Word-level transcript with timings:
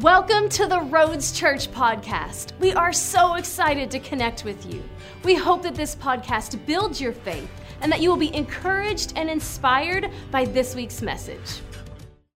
Welcome 0.00 0.48
to 0.48 0.66
the 0.66 0.80
Roads 0.80 1.30
Church 1.30 1.70
podcast. 1.70 2.50
We 2.58 2.72
are 2.72 2.92
so 2.92 3.34
excited 3.34 3.92
to 3.92 4.00
connect 4.00 4.44
with 4.44 4.66
you. 4.66 4.82
We 5.22 5.36
hope 5.36 5.62
that 5.62 5.76
this 5.76 5.94
podcast 5.94 6.66
builds 6.66 7.00
your 7.00 7.12
faith 7.12 7.48
and 7.80 7.92
that 7.92 8.00
you 8.00 8.10
will 8.10 8.16
be 8.16 8.34
encouraged 8.34 9.12
and 9.14 9.30
inspired 9.30 10.10
by 10.32 10.46
this 10.46 10.74
week's 10.74 11.00
message. 11.00 11.60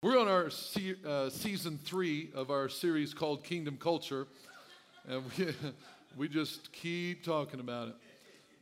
We're 0.02 0.20
on 0.20 0.28
our 0.28 0.50
se- 0.50 0.96
uh, 1.06 1.30
season 1.30 1.78
three 1.82 2.28
of 2.34 2.50
our 2.50 2.68
series 2.68 3.14
called 3.14 3.42
Kingdom 3.42 3.78
Culture, 3.78 4.26
and 5.08 5.22
we, 5.38 5.54
we 6.18 6.28
just 6.28 6.70
keep 6.72 7.24
talking 7.24 7.60
about 7.60 7.88
it. 7.88 7.94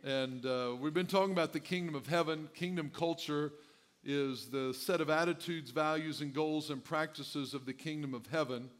And 0.08 0.46
uh, 0.46 0.76
we've 0.80 0.94
been 0.94 1.08
talking 1.08 1.32
about 1.32 1.52
the 1.52 1.60
kingdom 1.60 1.96
of 1.96 2.06
heaven. 2.06 2.48
Kingdom 2.54 2.92
culture 2.94 3.50
is 4.04 4.46
the 4.46 4.72
set 4.72 5.00
of 5.00 5.10
attitudes, 5.10 5.72
values, 5.72 6.20
and 6.20 6.32
goals 6.32 6.70
and 6.70 6.84
practices 6.84 7.54
of 7.54 7.66
the 7.66 7.72
kingdom 7.72 8.14
of 8.14 8.28
heaven. 8.28 8.70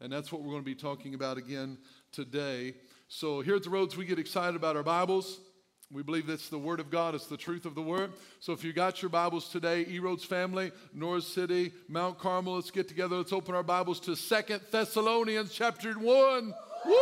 And 0.00 0.12
that's 0.12 0.32
what 0.32 0.42
we're 0.42 0.50
going 0.50 0.62
to 0.62 0.64
be 0.64 0.74
talking 0.74 1.14
about 1.14 1.38
again 1.38 1.78
today. 2.12 2.74
So, 3.08 3.40
here 3.40 3.56
at 3.56 3.62
the 3.62 3.70
Roads, 3.70 3.96
we 3.96 4.04
get 4.04 4.18
excited 4.18 4.56
about 4.56 4.76
our 4.76 4.82
Bibles. 4.82 5.40
We 5.92 6.02
believe 6.02 6.26
that's 6.26 6.48
the 6.48 6.58
Word 6.58 6.80
of 6.80 6.90
God, 6.90 7.14
it's 7.14 7.26
the 7.26 7.36
truth 7.36 7.64
of 7.64 7.74
the 7.74 7.82
Word. 7.82 8.12
So, 8.40 8.52
if 8.52 8.64
you 8.64 8.72
got 8.72 9.02
your 9.02 9.08
Bibles 9.08 9.48
today, 9.48 9.86
E 9.88 9.98
Roads 9.98 10.24
family, 10.24 10.72
North 10.92 11.24
City, 11.24 11.72
Mount 11.88 12.18
Carmel, 12.18 12.56
let's 12.56 12.70
get 12.70 12.88
together. 12.88 13.16
Let's 13.16 13.32
open 13.32 13.54
our 13.54 13.62
Bibles 13.62 14.00
to 14.00 14.16
Second 14.16 14.62
Thessalonians 14.70 15.52
chapter 15.52 15.92
1. 15.92 16.54
Woo! 16.86 16.94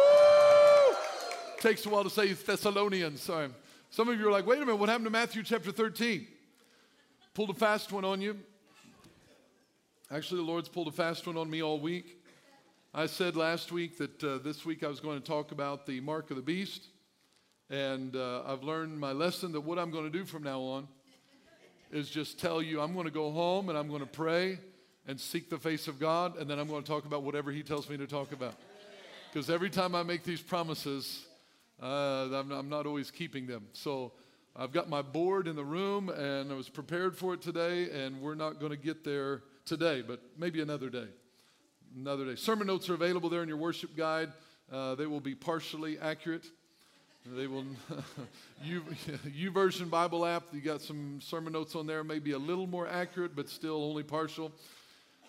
Takes 1.60 1.86
a 1.86 1.88
while 1.88 2.04
to 2.04 2.10
say 2.10 2.32
Thessalonians. 2.32 3.22
Sorry. 3.22 3.48
Some 3.90 4.08
of 4.08 4.18
you 4.18 4.26
are 4.28 4.32
like, 4.32 4.46
wait 4.46 4.56
a 4.56 4.60
minute, 4.60 4.76
what 4.76 4.88
happened 4.88 5.06
to 5.06 5.10
Matthew 5.10 5.42
chapter 5.42 5.70
13? 5.70 6.26
Pulled 7.34 7.50
a 7.50 7.54
fast 7.54 7.92
one 7.92 8.04
on 8.04 8.20
you. 8.20 8.38
Actually, 10.10 10.42
the 10.42 10.46
Lord's 10.46 10.68
pulled 10.68 10.88
a 10.88 10.92
fast 10.92 11.26
one 11.26 11.36
on 11.36 11.48
me 11.48 11.62
all 11.62 11.78
week. 11.78 12.21
I 12.94 13.06
said 13.06 13.36
last 13.36 13.72
week 13.72 13.96
that 13.96 14.22
uh, 14.22 14.36
this 14.36 14.66
week 14.66 14.84
I 14.84 14.86
was 14.86 15.00
going 15.00 15.18
to 15.18 15.26
talk 15.26 15.50
about 15.50 15.86
the 15.86 16.00
mark 16.00 16.28
of 16.28 16.36
the 16.36 16.42
beast. 16.42 16.88
And 17.70 18.14
uh, 18.14 18.42
I've 18.46 18.64
learned 18.64 19.00
my 19.00 19.12
lesson 19.12 19.52
that 19.52 19.62
what 19.62 19.78
I'm 19.78 19.90
going 19.90 20.04
to 20.04 20.10
do 20.10 20.26
from 20.26 20.42
now 20.42 20.60
on 20.60 20.88
is 21.90 22.10
just 22.10 22.38
tell 22.38 22.60
you 22.60 22.82
I'm 22.82 22.92
going 22.92 23.06
to 23.06 23.10
go 23.10 23.30
home 23.30 23.70
and 23.70 23.78
I'm 23.78 23.88
going 23.88 24.02
to 24.02 24.06
pray 24.06 24.58
and 25.06 25.18
seek 25.18 25.48
the 25.48 25.56
face 25.56 25.88
of 25.88 25.98
God, 25.98 26.36
and 26.36 26.50
then 26.50 26.58
I'm 26.58 26.68
going 26.68 26.82
to 26.82 26.86
talk 26.86 27.06
about 27.06 27.22
whatever 27.22 27.50
He 27.50 27.62
tells 27.62 27.88
me 27.88 27.96
to 27.96 28.06
talk 28.06 28.30
about. 28.30 28.56
Because 29.32 29.48
every 29.48 29.70
time 29.70 29.94
I 29.94 30.02
make 30.02 30.22
these 30.22 30.42
promises, 30.42 31.24
uh, 31.82 32.28
I'm, 32.30 32.52
I'm 32.52 32.68
not 32.68 32.84
always 32.84 33.10
keeping 33.10 33.46
them. 33.46 33.68
So 33.72 34.12
I've 34.54 34.70
got 34.70 34.90
my 34.90 35.00
board 35.00 35.48
in 35.48 35.56
the 35.56 35.64
room, 35.64 36.10
and 36.10 36.52
I 36.52 36.54
was 36.54 36.68
prepared 36.68 37.16
for 37.16 37.32
it 37.32 37.40
today, 37.40 37.88
and 37.90 38.20
we're 38.20 38.34
not 38.34 38.60
going 38.60 38.70
to 38.70 38.76
get 38.76 39.02
there 39.02 39.44
today, 39.64 40.02
but 40.02 40.20
maybe 40.36 40.60
another 40.60 40.90
day 40.90 41.08
another 41.96 42.24
day. 42.24 42.36
Sermon 42.36 42.66
notes 42.66 42.88
are 42.88 42.94
available 42.94 43.28
there 43.28 43.42
in 43.42 43.48
your 43.48 43.58
worship 43.58 43.96
guide. 43.96 44.32
Uh, 44.70 44.94
they 44.94 45.06
will 45.06 45.20
be 45.20 45.34
partially 45.34 45.98
accurate. 45.98 46.46
They 47.26 47.46
will, 47.46 47.64
YouVersion 48.66 49.90
Bible 49.90 50.26
app, 50.26 50.44
you 50.52 50.60
got 50.60 50.80
some 50.80 51.20
sermon 51.20 51.52
notes 51.52 51.74
on 51.76 51.86
there, 51.86 52.02
maybe 52.02 52.32
a 52.32 52.38
little 52.38 52.66
more 52.66 52.88
accurate, 52.88 53.36
but 53.36 53.48
still 53.48 53.84
only 53.84 54.02
partial. 54.02 54.52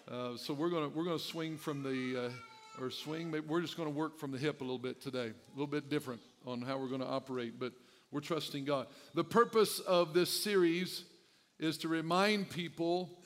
Uh, 0.09 0.35
so 0.37 0.53
we're 0.53 0.69
going 0.69 0.89
to 0.89 0.97
we're 0.97 1.05
gonna 1.05 1.19
swing 1.19 1.57
from 1.57 1.83
the, 1.83 2.25
uh, 2.25 2.81
or 2.83 2.89
swing, 2.89 3.31
we're 3.47 3.61
just 3.61 3.77
to 3.77 3.89
work 3.89 4.17
from 4.17 4.31
the 4.31 4.37
hip 4.37 4.61
a 4.61 4.63
little 4.63 4.79
bit 4.79 5.01
today, 5.01 5.27
a 5.27 5.51
little 5.53 5.67
bit 5.67 5.89
different 5.89 6.21
on 6.45 6.61
how 6.61 6.77
we're 6.77 6.87
going 6.87 7.01
to 7.01 7.07
operate, 7.07 7.59
but 7.59 7.73
we're 8.11 8.21
trusting 8.21 8.65
God. 8.65 8.87
The 9.13 9.23
purpose 9.23 9.79
of 9.79 10.13
this 10.13 10.29
series 10.29 11.03
is 11.59 11.77
to 11.79 11.87
remind 11.87 12.49
people 12.49 13.19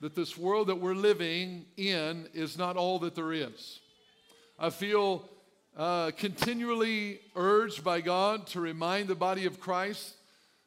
that 0.00 0.14
this 0.14 0.36
world 0.36 0.68
that 0.68 0.80
we're 0.80 0.94
living 0.94 1.66
in 1.76 2.28
is 2.32 2.56
not 2.56 2.76
all 2.76 2.98
that 3.00 3.14
there 3.14 3.32
is. 3.32 3.80
I 4.58 4.70
feel 4.70 5.28
uh, 5.76 6.10
continually 6.16 7.20
urged 7.36 7.84
by 7.84 8.00
God 8.00 8.46
to 8.48 8.60
remind 8.60 9.08
the 9.08 9.14
body 9.14 9.46
of 9.46 9.60
Christ 9.60 10.14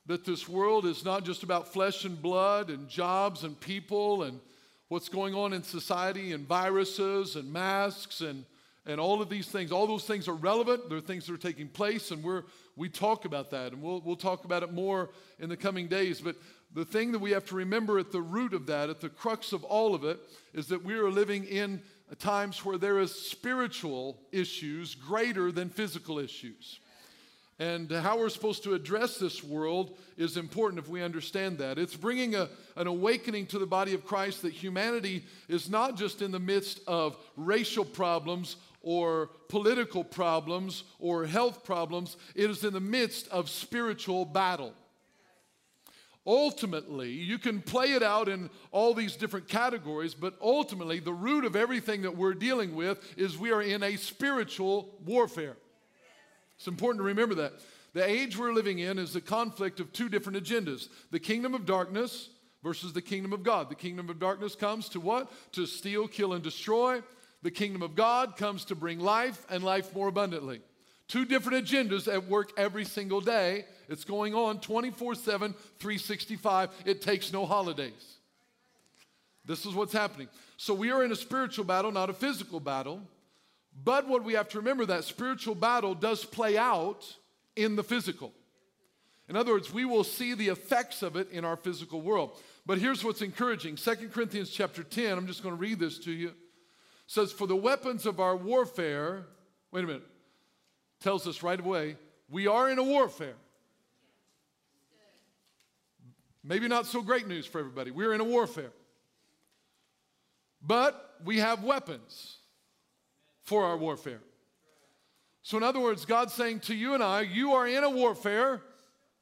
that 0.06 0.26
this 0.26 0.50
world 0.50 0.86
is 0.86 1.06
not 1.06 1.24
just 1.24 1.44
about 1.44 1.72
flesh 1.72 2.06
and 2.06 2.22
blood 2.22 2.70
and 2.70 2.90
jobs 2.90 3.44
and 3.44 3.60
people 3.60 4.24
and 4.24 4.40
what's 4.88 5.10
going 5.10 5.34
on 5.34 5.54
in 5.54 5.64
society 5.64 6.34
and 6.34 6.48
viruses 6.48 7.36
and 7.36 7.52
masks 7.52 8.20
and, 8.22 8.44
and 8.86 9.00
all 9.00 9.22
of 9.22 9.30
these 9.30 9.48
things. 9.48 9.72
All 9.72 9.88
those 9.88 10.06
things 10.06 10.28
are 10.28 10.34
relevant. 10.34 10.90
They're 10.90 11.00
things 11.00 11.28
that 11.28 11.34
are 11.34 11.38
taking 11.38 11.70
place, 11.70 12.12
and 12.12 12.24
we're, 12.24 12.44
we 12.76 12.90
talk 12.90 13.26
about 13.26 13.52
that, 13.52 13.72
and 13.72 13.82
we'll, 13.82 14.02
we'll 14.02 14.16
talk 14.18 14.44
about 14.44 14.64
it 14.64 14.74
more 14.74 15.12
in 15.40 15.48
the 15.48 15.56
coming 15.56 15.88
days. 15.88 16.20
But 16.20 16.36
the 16.74 16.86
thing 16.86 17.12
that 17.12 17.20
we 17.20 17.32
have 17.32 17.46
to 17.46 17.56
remember 17.56 18.00
at 18.00 18.12
the 18.12 18.22
root 18.22 18.54
of 18.54 18.66
that, 18.68 18.90
at 18.90 19.02
the 19.02 19.10
crux 19.10 19.52
of 19.52 19.64
all 19.64 19.94
of 19.94 20.04
it, 20.04 20.20
is 20.54 20.68
that 20.68 20.84
we 20.84 20.94
are 20.96 21.10
living 21.10 21.44
in 21.44 21.82
times 22.20 22.64
where 22.64 22.78
there 22.78 23.00
is 23.00 23.14
spiritual 23.14 24.18
issues 24.32 24.96
greater 24.96 25.52
than 25.52 25.70
physical 25.70 26.20
issues. 26.20 26.80
And 27.60 27.92
how 27.92 28.18
we're 28.18 28.30
supposed 28.30 28.64
to 28.64 28.74
address 28.74 29.18
this 29.18 29.44
world 29.44 29.96
is 30.18 30.36
important 30.36 30.80
if 30.80 30.90
we 30.90 31.04
understand 31.04 31.60
that. 31.60 31.78
It's 31.78 31.96
bringing 31.96 32.34
a, 32.34 32.50
an 32.76 32.88
awakening 32.88 33.46
to 33.48 33.60
the 33.60 33.68
body 33.68 33.94
of 33.94 34.04
Christ 34.04 34.42
that 34.42 34.54
humanity 34.54 35.24
is 35.48 35.70
not 35.70 35.96
just 35.96 36.24
in 36.24 36.32
the 36.32 36.40
midst 36.40 36.80
of 36.88 37.18
racial 37.38 37.86
problems 37.86 38.56
or 38.82 39.30
political 39.48 40.04
problems 40.04 40.86
or 41.00 41.28
health 41.28 41.64
problems, 41.64 42.18
it 42.34 42.50
is 42.50 42.64
in 42.64 42.74
the 42.74 42.80
midst 42.80 43.28
of 43.28 43.48
spiritual 43.48 44.26
battle. 44.26 44.74
Ultimately, 46.26 47.12
you 47.12 47.40
can 47.40 47.62
play 47.62 47.94
it 47.94 48.04
out 48.04 48.30
in 48.30 48.50
all 48.72 48.94
these 48.94 49.16
different 49.16 49.48
categories, 49.48 50.14
but 50.14 50.36
ultimately, 50.40 51.00
the 51.00 51.14
root 51.14 51.46
of 51.46 51.56
everything 51.56 52.04
that 52.04 52.16
we're 52.16 52.36
dealing 52.36 52.76
with 52.76 53.00
is 53.18 53.38
we 53.38 53.52
are 53.52 53.62
in 53.62 53.82
a 53.82 53.96
spiritual 53.96 54.94
warfare. 55.04 55.58
It's 56.58 56.68
important 56.68 57.00
to 57.00 57.06
remember 57.06 57.36
that. 57.36 57.54
The 57.94 58.08
age 58.08 58.38
we're 58.38 58.54
living 58.54 58.80
in 58.80 59.00
is 59.00 59.14
the 59.14 59.22
conflict 59.22 59.80
of 59.80 59.92
two 59.92 60.10
different 60.10 60.42
agendas 60.44 60.90
the 61.10 61.20
kingdom 61.20 61.56
of 61.56 61.66
darkness 61.66 62.30
versus 62.64 62.94
the 62.94 63.02
kingdom 63.02 63.34
of 63.34 63.44
God. 63.44 63.70
The 63.70 63.76
kingdom 63.76 64.10
of 64.10 64.20
darkness 64.20 64.56
comes 64.56 64.90
to 64.90 65.00
what? 65.00 65.32
To 65.54 65.66
steal, 65.66 66.08
kill, 66.08 66.34
and 66.34 66.44
destroy. 66.44 67.02
The 67.42 67.52
kingdom 67.52 67.82
of 67.82 67.96
God 67.96 68.38
comes 68.38 68.66
to 68.66 68.76
bring 68.76 69.00
life 69.00 69.44
and 69.50 69.64
life 69.64 69.96
more 69.96 70.08
abundantly. 70.08 70.62
Two 71.08 71.26
different 71.26 71.66
agendas 71.66 72.08
at 72.08 72.28
work 72.28 72.52
every 72.56 72.86
single 72.86 73.20
day. 73.20 73.66
It's 73.92 74.04
going 74.04 74.34
on 74.34 74.60
24 74.60 75.16
7, 75.16 75.54
365. 75.80 76.70
It 76.86 77.02
takes 77.02 77.32
no 77.32 77.46
holidays. 77.46 78.18
This 79.46 79.66
is 79.66 79.74
what's 79.74 79.94
happening. 79.94 80.28
So 80.58 80.74
we 80.74 80.92
are 80.92 81.04
in 81.04 81.12
a 81.12 81.16
spiritual 81.16 81.66
battle, 81.66 81.92
not 81.92 82.10
a 82.10 82.14
physical 82.14 82.60
battle. 82.60 83.02
But 83.84 84.08
what 84.08 84.24
we 84.24 84.34
have 84.34 84.50
to 84.50 84.58
remember 84.58 84.86
that 84.86 85.06
spiritual 85.06 85.56
battle 85.56 85.96
does 85.96 86.26
play 86.26 86.58
out 86.58 87.06
in 87.56 87.76
the 87.76 87.84
physical. 87.84 88.34
In 89.30 89.36
other 89.36 89.54
words, 89.54 89.74
we 89.74 89.86
will 89.86 90.04
see 90.04 90.34
the 90.34 90.50
effects 90.50 91.02
of 91.02 91.16
it 91.16 91.30
in 91.32 91.46
our 91.46 91.56
physical 91.56 92.02
world. 92.02 92.38
But 92.66 92.80
here's 92.80 93.04
what's 93.04 93.22
encouraging. 93.22 93.78
2 93.78 94.10
Corinthians 94.12 94.50
chapter 94.50 94.84
10, 94.84 95.18
I'm 95.18 95.26
just 95.26 95.42
going 95.42 95.56
to 95.56 95.60
read 95.60 95.80
this 95.80 96.00
to 96.00 96.12
you. 96.12 96.34
says, 97.08 97.32
For 97.32 97.48
the 97.48 97.56
weapons 97.56 98.06
of 98.06 98.20
our 98.20 98.36
warfare, 98.36 99.26
wait 99.72 99.86
a 99.86 99.88
minute 99.88 100.04
tells 101.02 101.28
us 101.28 101.44
right 101.44 101.60
away 101.60 101.98
we 102.30 102.48
are 102.48 102.70
in 102.70 102.80
a 102.80 102.84
warfare. 102.84 103.36
Maybe 106.44 106.68
not 106.68 106.86
so 106.86 107.02
great 107.02 107.28
news 107.28 107.46
for 107.46 107.60
everybody. 107.60 107.92
We're 107.92 108.14
in 108.14 108.22
a 108.22 108.26
warfare. 108.26 108.72
But 110.62 111.16
we 111.24 111.40
have 111.40 111.64
weapons 111.64 112.38
for 113.44 113.66
our 113.66 113.78
warfare. 113.78 114.22
So, 115.44 115.58
in 115.58 115.64
other 115.64 115.80
words, 115.80 116.06
God's 116.06 116.34
saying 116.34 116.62
to 116.62 116.76
you 116.76 116.94
and 116.94 117.02
I, 117.02 117.22
you 117.22 117.54
are 117.54 117.68
in 117.68 117.84
a 117.84 117.90
warfare, 117.90 118.62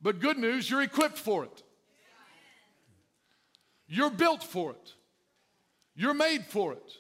but 0.02 0.20
good 0.20 0.38
news, 0.38 0.70
you're 0.70 0.82
equipped 0.82 1.18
for 1.18 1.46
it. 1.46 1.64
You're 3.88 4.10
built 4.10 4.44
for 4.44 4.72
it. 4.72 4.94
You're 5.96 6.14
made 6.14 6.46
for 6.46 6.74
it. 6.74 6.92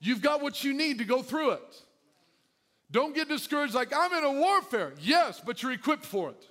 You've 0.00 0.20
got 0.20 0.42
what 0.42 0.64
you 0.64 0.74
need 0.74 0.98
to 0.98 1.04
go 1.04 1.22
through 1.22 1.52
it. 1.52 1.82
Don't 2.90 3.14
get 3.14 3.28
discouraged 3.28 3.74
like, 3.74 3.92
I'm 3.94 4.12
in 4.12 4.24
a 4.24 4.32
warfare. 4.32 4.92
Yes, 5.00 5.40
but 5.44 5.62
you're 5.62 5.72
equipped 5.72 6.04
for 6.04 6.30
it. 6.30 6.46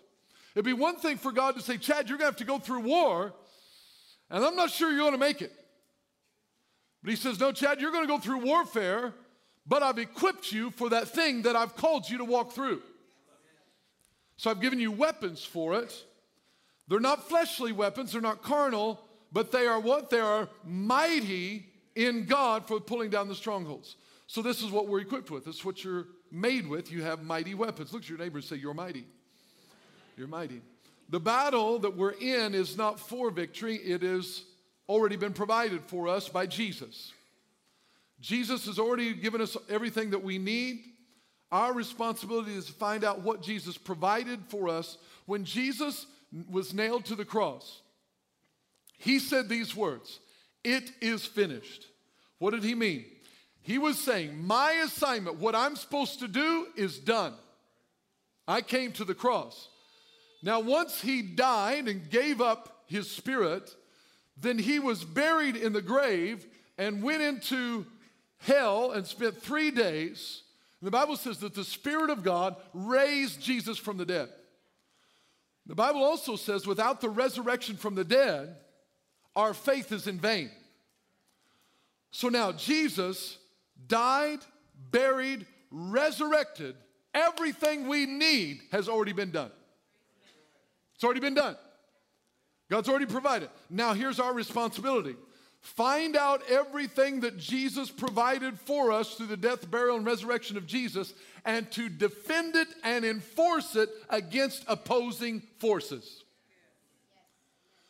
It'd 0.56 0.66
be 0.66 0.74
one 0.74 0.98
thing 0.98 1.18
for 1.18 1.32
God 1.32 1.56
to 1.56 1.62
say, 1.62 1.78
Chad, 1.78 2.10
you're 2.10 2.18
going 2.18 2.32
to 2.32 2.34
have 2.34 2.38
to 2.38 2.46
go 2.46 2.60
through 2.60 2.82
war, 2.82 3.34
and 4.30 4.46
I'm 4.46 4.56
not 4.56 4.70
sure 4.70 4.90
you're 4.90 5.00
going 5.00 5.14
to 5.14 5.18
make 5.18 5.42
it. 5.42 5.52
But 7.02 7.10
he 7.10 7.16
says, 7.16 7.40
No, 7.40 7.52
Chad, 7.52 7.82
you're 7.82 7.92
going 7.92 8.04
to 8.04 8.08
go 8.08 8.20
through 8.20 8.46
warfare, 8.46 9.14
but 9.66 9.82
I've 9.82 9.98
equipped 9.98 10.52
you 10.52 10.72
for 10.72 10.90
that 10.90 11.10
thing 11.10 11.44
that 11.44 11.56
I've 11.56 11.76
called 11.76 12.10
you 12.10 12.20
to 12.20 12.26
walk 12.26 12.54
through. 12.54 12.82
So 14.38 14.50
I've 14.50 14.62
given 14.62 14.80
you 14.80 14.92
weapons 14.92 15.44
for 15.44 15.76
it. 15.76 16.06
They're 16.88 17.00
not 17.00 17.28
fleshly 17.30 17.72
weapons, 17.72 18.12
they're 18.12 18.22
not 18.22 18.44
carnal, 18.44 19.02
but 19.32 19.52
they 19.52 19.66
are 19.68 19.80
what? 19.80 20.10
They 20.10 20.20
are 20.20 20.50
mighty 20.64 21.66
in 21.96 22.26
God 22.26 22.68
for 22.68 22.80
pulling 22.80 23.10
down 23.10 23.28
the 23.28 23.36
strongholds. 23.36 23.96
So 24.28 24.42
this 24.42 24.62
is 24.62 24.72
what 24.72 24.88
we're 24.88 25.02
equipped 25.02 25.32
with. 25.32 25.46
This 25.46 25.56
is 25.56 25.66
what 25.66 25.84
you're 25.84 26.08
made 26.32 26.68
with, 26.68 26.92
you 26.92 27.04
have 27.04 27.24
mighty 27.24 27.54
weapons. 27.54 27.94
Look 27.94 28.04
at 28.04 28.10
your 28.10 28.18
neighbor 28.18 28.38
and 28.38 28.46
say, 28.46 28.56
You're 28.56 28.74
mighty. 28.74 29.06
You're 30.18 30.28
mighty. 30.28 30.62
The 31.10 31.20
battle 31.20 31.80
that 31.80 31.96
we're 31.96 32.12
in 32.12 32.54
is 32.54 32.78
not 32.78 33.00
for 33.00 33.30
victory, 33.30 33.76
it 33.76 34.02
has 34.02 34.44
already 34.88 35.16
been 35.16 35.34
provided 35.34 35.82
for 35.82 36.08
us 36.08 36.30
by 36.30 36.46
Jesus. 36.46 37.12
Jesus 38.20 38.66
has 38.68 38.80
already 38.80 39.14
given 39.14 39.42
us 39.42 39.58
everything 39.70 40.12
that 40.12 40.24
we 40.24 40.38
need. 40.38 40.84
Our 41.52 41.74
responsibility 41.74 42.56
is 42.56 42.66
to 42.66 42.74
find 42.74 43.04
out 43.04 43.22
what 43.22 43.44
Jesus 43.44 43.78
provided 43.78 44.40
for 44.48 44.70
us 44.70 44.98
when 45.26 45.46
Jesus 45.46 46.08
was 46.50 46.74
nailed 46.74 47.06
to 47.06 47.16
the 47.16 47.26
cross. 47.26 47.82
He 48.98 49.20
said 49.20 49.50
these 49.50 49.76
words 49.76 50.20
It 50.64 50.92
is 51.02 51.26
finished. 51.26 51.88
What 52.40 52.52
did 52.52 52.64
he 52.64 52.76
mean? 52.76 53.06
He 53.62 53.78
was 53.78 53.98
saying, 53.98 54.46
My 54.46 54.72
assignment, 54.84 55.38
what 55.38 55.56
I'm 55.56 55.76
supposed 55.76 56.20
to 56.20 56.28
do, 56.28 56.68
is 56.76 57.00
done. 57.00 57.34
I 58.48 58.62
came 58.62 58.92
to 58.94 59.06
the 59.06 59.16
cross. 59.16 59.70
Now, 60.44 60.60
once 60.60 61.00
he 61.00 61.22
died 61.22 61.88
and 61.88 62.10
gave 62.10 62.42
up 62.42 62.84
his 62.86 63.10
spirit, 63.10 63.74
then 64.38 64.60
he 64.60 64.78
was 64.78 65.06
buried 65.06 65.56
in 65.56 65.72
the 65.72 65.82
grave 65.82 66.46
and 66.78 67.02
went 67.02 67.22
into 67.22 67.86
hell 68.40 68.92
and 68.92 69.08
spent 69.08 69.42
three 69.42 69.72
days. 69.72 70.44
And 70.82 70.88
the 70.88 70.92
Bible 70.92 71.16
says 71.16 71.38
that 71.40 71.56
the 71.56 71.64
Spirit 71.64 72.10
of 72.10 72.24
God 72.24 72.58
raised 72.74 73.42
Jesus 73.42 73.78
from 73.78 73.96
the 73.96 74.06
dead. 74.06 74.28
The 75.66 75.76
Bible 75.76 76.04
also 76.04 76.36
says, 76.36 76.68
without 76.68 77.00
the 77.00 77.10
resurrection 77.10 77.78
from 77.78 77.96
the 77.96 78.04
dead, 78.04 78.54
our 79.38 79.54
faith 79.54 79.94
is 79.94 80.08
in 80.08 80.20
vain. 80.20 80.52
So 82.12 82.28
now 82.28 82.52
Jesus 82.52 83.38
died, 83.88 84.40
buried, 84.92 85.46
resurrected. 85.72 86.76
Everything 87.14 87.88
we 87.88 88.06
need 88.06 88.60
has 88.74 88.90
already 88.90 89.14
been 89.14 89.32
done. 89.32 89.52
It's 91.04 91.06
already 91.06 91.20
been 91.20 91.34
done. 91.34 91.58
God's 92.72 92.88
already 92.88 93.08
provided. 93.08 93.50
Now, 93.70 93.92
here's 93.92 94.22
our 94.22 94.34
responsibility 94.34 95.18
find 95.60 96.16
out 96.16 96.50
everything 96.50 97.20
that 97.20 97.38
Jesus 97.38 97.92
provided 97.92 98.58
for 98.58 98.90
us 98.90 99.16
through 99.16 99.28
the 99.28 99.36
death, 99.36 99.70
burial, 99.70 99.98
and 99.98 100.06
resurrection 100.06 100.56
of 100.56 100.66
Jesus, 100.66 101.14
and 101.44 101.70
to 101.72 101.90
defend 101.90 102.56
it 102.56 102.70
and 102.86 103.04
enforce 103.04 103.76
it 103.76 103.90
against 104.10 104.64
opposing 104.70 105.42
forces. 105.60 106.24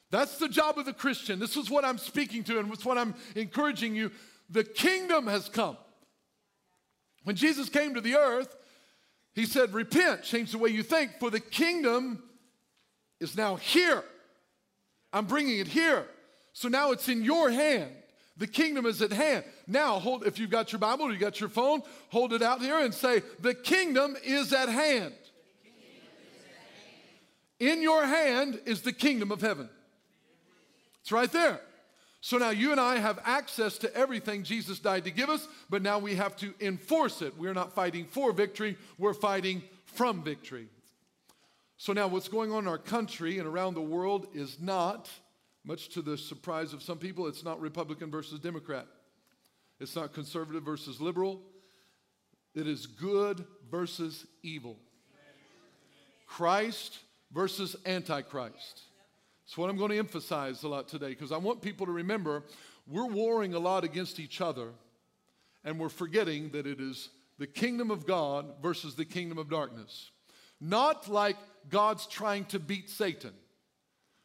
That's 0.10 0.40
the 0.40 0.50
job 0.50 0.80
of 0.80 0.86
the 0.86 0.92
Christian. 0.92 1.38
This 1.38 1.56
is 1.56 1.70
what 1.70 1.86
I'm 1.86 2.00
speaking 2.00 2.44
to, 2.46 2.58
and 2.58 2.74
it's 2.74 2.84
what 2.84 2.98
I'm 2.98 3.14
encouraging 3.36 3.96
you. 3.96 4.10
The 4.50 4.64
kingdom 4.64 5.28
has 5.28 5.50
come. 5.50 5.78
When 7.26 7.36
Jesus 7.36 7.70
came 7.70 7.94
to 7.94 8.02
the 8.02 8.16
earth, 8.16 8.56
he 9.36 9.46
said, 9.46 9.72
Repent, 9.72 10.24
change 10.24 10.52
the 10.52 10.58
way 10.58 10.70
you 10.70 10.82
think, 10.82 11.20
for 11.20 11.30
the 11.30 11.40
kingdom 11.40 12.24
is 13.24 13.36
now 13.36 13.56
here. 13.56 14.04
I'm 15.12 15.26
bringing 15.26 15.60
it 15.60 15.68
here. 15.68 16.06
So 16.54 16.68
now 16.68 16.92
it's 16.92 17.10
in 17.10 17.24
your 17.24 17.50
hand. 17.50 17.92
The 18.38 18.48
kingdom 18.48 18.86
is 18.86 19.02
at 19.02 19.12
hand. 19.12 19.46
Now, 19.68 20.00
hold 20.00 20.26
if 20.26 20.40
you've 20.40 20.50
got 20.50 20.72
your 20.72 20.80
Bible 20.80 21.06
or 21.06 21.12
you 21.12 21.20
got 21.20 21.40
your 21.40 21.50
phone, 21.50 21.82
hold 22.10 22.34
it 22.34 22.42
out 22.42 22.62
here 22.62 22.80
and 22.80 22.94
say, 22.94 23.22
"The 23.40 23.54
kingdom 23.54 24.18
is 24.24 24.54
at 24.54 24.70
hand." 24.70 25.16
In 27.60 27.82
your 27.82 28.06
hand 28.06 28.60
is 28.66 28.82
the 28.82 28.92
kingdom 28.92 29.32
of 29.32 29.42
heaven. 29.42 29.70
It's 31.02 31.12
right 31.12 31.32
there. 31.32 31.62
So 32.22 32.38
now 32.38 32.50
you 32.50 32.72
and 32.72 32.80
I 32.80 32.98
have 32.98 33.20
access 33.24 33.78
to 33.80 33.96
everything 33.96 34.44
Jesus 34.44 34.80
died 34.80 35.04
to 35.04 35.12
give 35.12 35.30
us, 35.30 35.48
but 35.70 35.82
now 35.82 36.00
we 36.00 36.16
have 36.16 36.36
to 36.38 36.54
enforce 36.60 37.22
it. 37.22 37.38
We're 37.38 37.54
not 37.54 37.74
fighting 37.74 38.06
for 38.06 38.32
victory, 38.32 38.78
we're 38.98 39.14
fighting 39.14 39.62
from 39.86 40.24
victory. 40.24 40.70
So 41.84 41.92
now 41.92 42.08
what's 42.08 42.30
going 42.30 42.50
on 42.54 42.60
in 42.60 42.70
our 42.70 42.78
country 42.78 43.40
and 43.40 43.46
around 43.46 43.74
the 43.74 43.82
world 43.82 44.28
is 44.34 44.58
not, 44.62 45.10
much 45.66 45.90
to 45.90 46.02
the 46.02 46.18
surprise 46.18 46.72
of 46.72 46.82
some 46.82 46.98
people, 46.98 47.28
it's 47.28 47.44
not 47.44 47.60
Republican 47.60 48.10
versus 48.10 48.40
Democrat. 48.40 48.88
It's 49.82 49.94
not 49.94 50.14
conservative 50.14 50.64
versus 50.64 51.02
liberal. 51.02 51.42
It 52.56 52.68
is 52.68 52.88
good 52.88 53.44
versus 53.70 54.26
evil. 54.44 54.78
Christ 56.26 57.00
versus 57.34 57.76
Antichrist. 57.86 58.84
That's 59.44 59.58
what 59.58 59.70
I'm 59.70 59.76
going 59.76 59.92
to 59.92 59.98
emphasize 59.98 60.64
a 60.64 60.70
lot 60.70 60.88
today 60.88 61.10
because 61.10 61.34
I 61.34 61.38
want 61.38 61.62
people 61.62 61.86
to 61.86 61.92
remember 61.92 62.44
we're 62.88 63.08
warring 63.08 63.56
a 63.56 63.60
lot 63.60 63.84
against 63.84 64.22
each 64.22 64.40
other 64.40 64.70
and 65.66 65.78
we're 65.78 65.90
forgetting 65.90 66.52
that 66.52 66.66
it 66.66 66.80
is 66.80 67.10
the 67.40 67.48
kingdom 67.48 67.92
of 67.92 68.08
God 68.08 68.46
versus 68.62 68.96
the 68.96 69.04
kingdom 69.04 69.38
of 69.38 69.50
darkness. 69.50 70.12
Not 70.64 71.10
like 71.10 71.36
God's 71.70 72.08
trying 72.08 72.46
to 72.46 72.60
beat 72.60 72.90
Satan, 72.90 73.34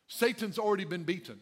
Satan's 0.07 0.59
already 0.59 0.85
been 0.85 1.03
beaten. 1.03 1.41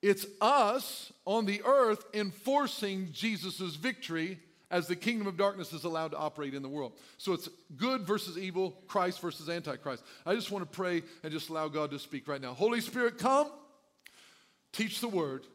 It's 0.00 0.26
us 0.40 1.12
on 1.24 1.46
the 1.46 1.62
earth 1.64 2.04
enforcing 2.12 3.10
Jesus' 3.12 3.76
victory 3.76 4.38
as 4.70 4.86
the 4.86 4.96
kingdom 4.96 5.26
of 5.26 5.36
darkness 5.36 5.72
is 5.72 5.84
allowed 5.84 6.10
to 6.10 6.18
operate 6.18 6.54
in 6.54 6.62
the 6.62 6.68
world. 6.68 6.92
So 7.16 7.32
it's 7.32 7.48
good 7.76 8.02
versus 8.02 8.36
evil, 8.36 8.76
Christ 8.86 9.20
versus 9.20 9.48
Antichrist. 9.48 10.02
I 10.26 10.34
just 10.34 10.50
want 10.50 10.70
to 10.70 10.76
pray 10.76 11.02
and 11.22 11.32
just 11.32 11.48
allow 11.48 11.68
God 11.68 11.90
to 11.92 11.98
speak 11.98 12.28
right 12.28 12.40
now. 12.40 12.54
Holy 12.54 12.80
Spirit, 12.80 13.18
come, 13.18 13.50
teach 14.72 15.00
the 15.00 15.08
word, 15.08 15.46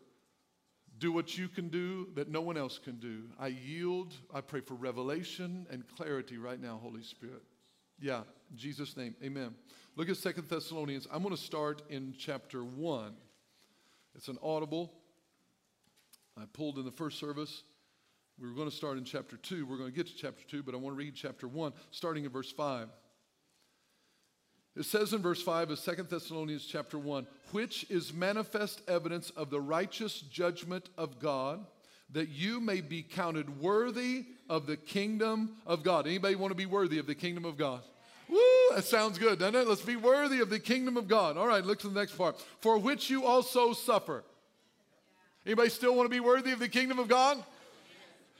do 1.00 1.12
what 1.12 1.38
you 1.38 1.47
can 1.47 1.69
do 1.69 2.07
that 2.15 2.30
no 2.30 2.42
one 2.42 2.57
else 2.57 2.80
can 2.80 3.00
do. 3.00 3.24
I 3.39 3.47
yield. 3.47 4.13
I 4.33 4.42
pray 4.42 4.62
for 4.62 4.75
revelation 4.75 5.68
and 5.71 5.83
clarity 5.95 6.38
right 6.38 6.59
now, 6.59 6.80
Holy 6.81 7.03
Spirit. 7.03 7.44
Yeah, 8.01 8.21
Jesus' 8.55 8.95
name, 8.95 9.15
amen. 9.23 9.53
Look 9.95 10.09
at 10.09 10.17
Second 10.17 10.47
Thessalonians. 10.47 11.07
I'm 11.11 11.21
going 11.21 11.35
to 11.35 11.41
start 11.41 11.81
in 11.89 12.13
chapter 12.17 12.63
1. 12.63 13.13
It's 14.15 14.29
an 14.29 14.37
audible. 14.41 14.93
I 16.37 16.45
pulled 16.53 16.77
in 16.77 16.85
the 16.85 16.91
first 16.91 17.19
service. 17.19 17.63
We 18.39 18.47
were 18.47 18.55
going 18.55 18.69
to 18.69 18.75
start 18.75 18.97
in 18.97 19.03
chapter 19.03 19.35
2. 19.35 19.65
We're 19.65 19.77
going 19.77 19.91
to 19.91 19.95
get 19.95 20.07
to 20.07 20.15
chapter 20.15 20.43
2, 20.47 20.63
but 20.63 20.73
I 20.73 20.77
want 20.77 20.95
to 20.95 20.97
read 20.97 21.13
chapter 21.13 21.47
1, 21.47 21.73
starting 21.91 22.23
in 22.23 22.31
verse 22.31 22.51
5. 22.51 22.87
It 24.77 24.85
says 24.85 25.11
in 25.11 25.21
verse 25.21 25.41
5 25.41 25.71
of 25.71 25.79
2 25.81 26.03
Thessalonians 26.03 26.65
chapter 26.65 26.97
1, 26.97 27.27
which 27.51 27.85
is 27.89 28.13
manifest 28.13 28.81
evidence 28.87 29.29
of 29.31 29.49
the 29.49 29.59
righteous 29.59 30.21
judgment 30.21 30.87
of 30.97 31.19
God, 31.19 31.65
that 32.13 32.29
you 32.29 32.59
may 32.59 32.81
be 32.81 33.03
counted 33.03 33.61
worthy 33.61 34.25
of 34.50 34.65
the 34.65 34.77
kingdom 34.77 35.57
of 35.65 35.83
God. 35.83 36.07
Anybody 36.07 36.35
want 36.35 36.51
to 36.51 36.56
be 36.56 36.65
worthy 36.65 36.97
of 36.97 37.07
the 37.07 37.15
kingdom 37.15 37.45
of 37.45 37.57
God? 37.57 37.81
Woo, 38.27 38.38
that 38.75 38.83
sounds 38.83 39.17
good, 39.17 39.39
doesn't 39.39 39.56
it? 39.56 39.67
Let's 39.67 39.81
be 39.81 39.95
worthy 39.95 40.39
of 40.39 40.50
the 40.50 40.59
kingdom 40.59 40.97
of 40.97 41.07
God. 41.07 41.38
All 41.38 41.47
right, 41.47 41.63
look 41.63 41.79
to 41.79 41.88
the 41.88 42.00
next 42.00 42.17
part. 42.17 42.39
For 42.61 42.77
which 42.77 43.09
you 43.09 43.25
also 43.25 43.73
suffer. 43.73 44.23
Anybody 45.45 45.69
still 45.69 45.95
want 45.95 46.06
to 46.06 46.15
be 46.15 46.19
worthy 46.19 46.51
of 46.51 46.59
the 46.59 46.67
kingdom 46.67 47.00
of 47.00 47.07
God? 47.07 47.44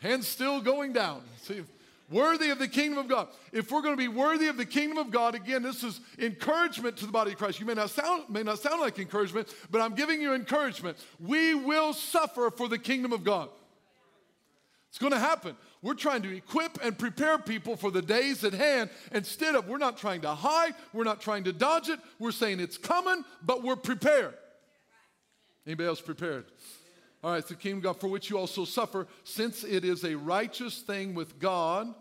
Hands 0.01 0.27
still 0.27 0.62
going 0.62 0.94
down. 0.94 1.21
See, 1.42 1.61
worthy 2.11 2.49
of 2.49 2.59
the 2.59 2.68
kingdom 2.68 2.99
of 2.99 3.07
God. 3.07 3.28
If 3.52 3.71
we're 3.71 3.81
going 3.81 3.95
to 3.95 3.97
be 3.97 4.07
worthy 4.07 4.47
of 4.47 4.57
the 4.57 4.66
kingdom 4.66 4.97
of 4.97 5.11
God, 5.11 5.35
again, 5.35 5.64
this 5.64 5.83
is 5.83 5.99
encouragement 6.18 6.97
to 6.97 7.06
the 7.06 7.11
body 7.11 7.31
of 7.31 7.38
Christ. 7.38 7.59
You 7.59 7.66
may 7.66 7.73
not 7.73 7.90
sound, 7.90 8.30
may 8.30 8.44
not 8.44 8.59
sound 8.59 8.81
like 8.81 8.99
encouragement, 8.99 9.47
but 9.71 9.81
I'm 9.81 9.95
giving 9.95 10.21
you 10.21 10.33
encouragement. 10.33 10.97
We 11.19 11.56
will 11.56 11.94
suffer 11.94 12.52
for 12.52 12.68
the 12.68 12.78
kingdom 12.78 13.11
of 13.11 13.23
God. 13.23 13.49
It's 14.90 14.98
going 14.98 15.14
to 15.14 15.19
happen. 15.19 15.56
We're 15.81 15.94
trying 15.94 16.24
to 16.24 16.36
equip 16.36 16.84
and 16.84 16.98
prepare 16.98 17.38
people 17.38 17.76
for 17.76 17.92
the 17.92 18.02
days 18.02 18.44
at 18.44 18.54
hand. 18.54 18.90
Instead 19.12 19.56
of, 19.56 19.68
we're 19.68 19.78
not 19.78 19.98
trying 19.98 20.22
to 20.22 20.34
hide, 20.34 20.74
we're 20.94 21.04
not 21.04 21.22
trying 21.22 21.44
to 21.46 21.54
dodge 21.54 21.90
it. 21.90 22.00
We're 22.18 22.31
saying 22.31 22.60
it's 22.60 22.78
coming, 22.78 23.24
but 23.44 23.64
we're 23.64 23.76
prepared. 23.76 24.34
Anybody 25.66 25.88
else 25.88 26.02
prepared? 26.02 26.46
All 27.24 27.31
right, 27.31 27.46
the 27.46 27.56
kingdom 27.56 27.81
God 27.81 28.00
for 28.00 28.08
which 28.08 28.30
you 28.30 28.38
also 28.38 28.66
suffer, 28.66 29.08
since 29.24 29.64
it 29.64 29.86
is 29.86 30.04
a 30.04 30.16
righteous 30.16 30.81
thing 30.81 31.14
with 31.14 31.38
God 31.38 31.94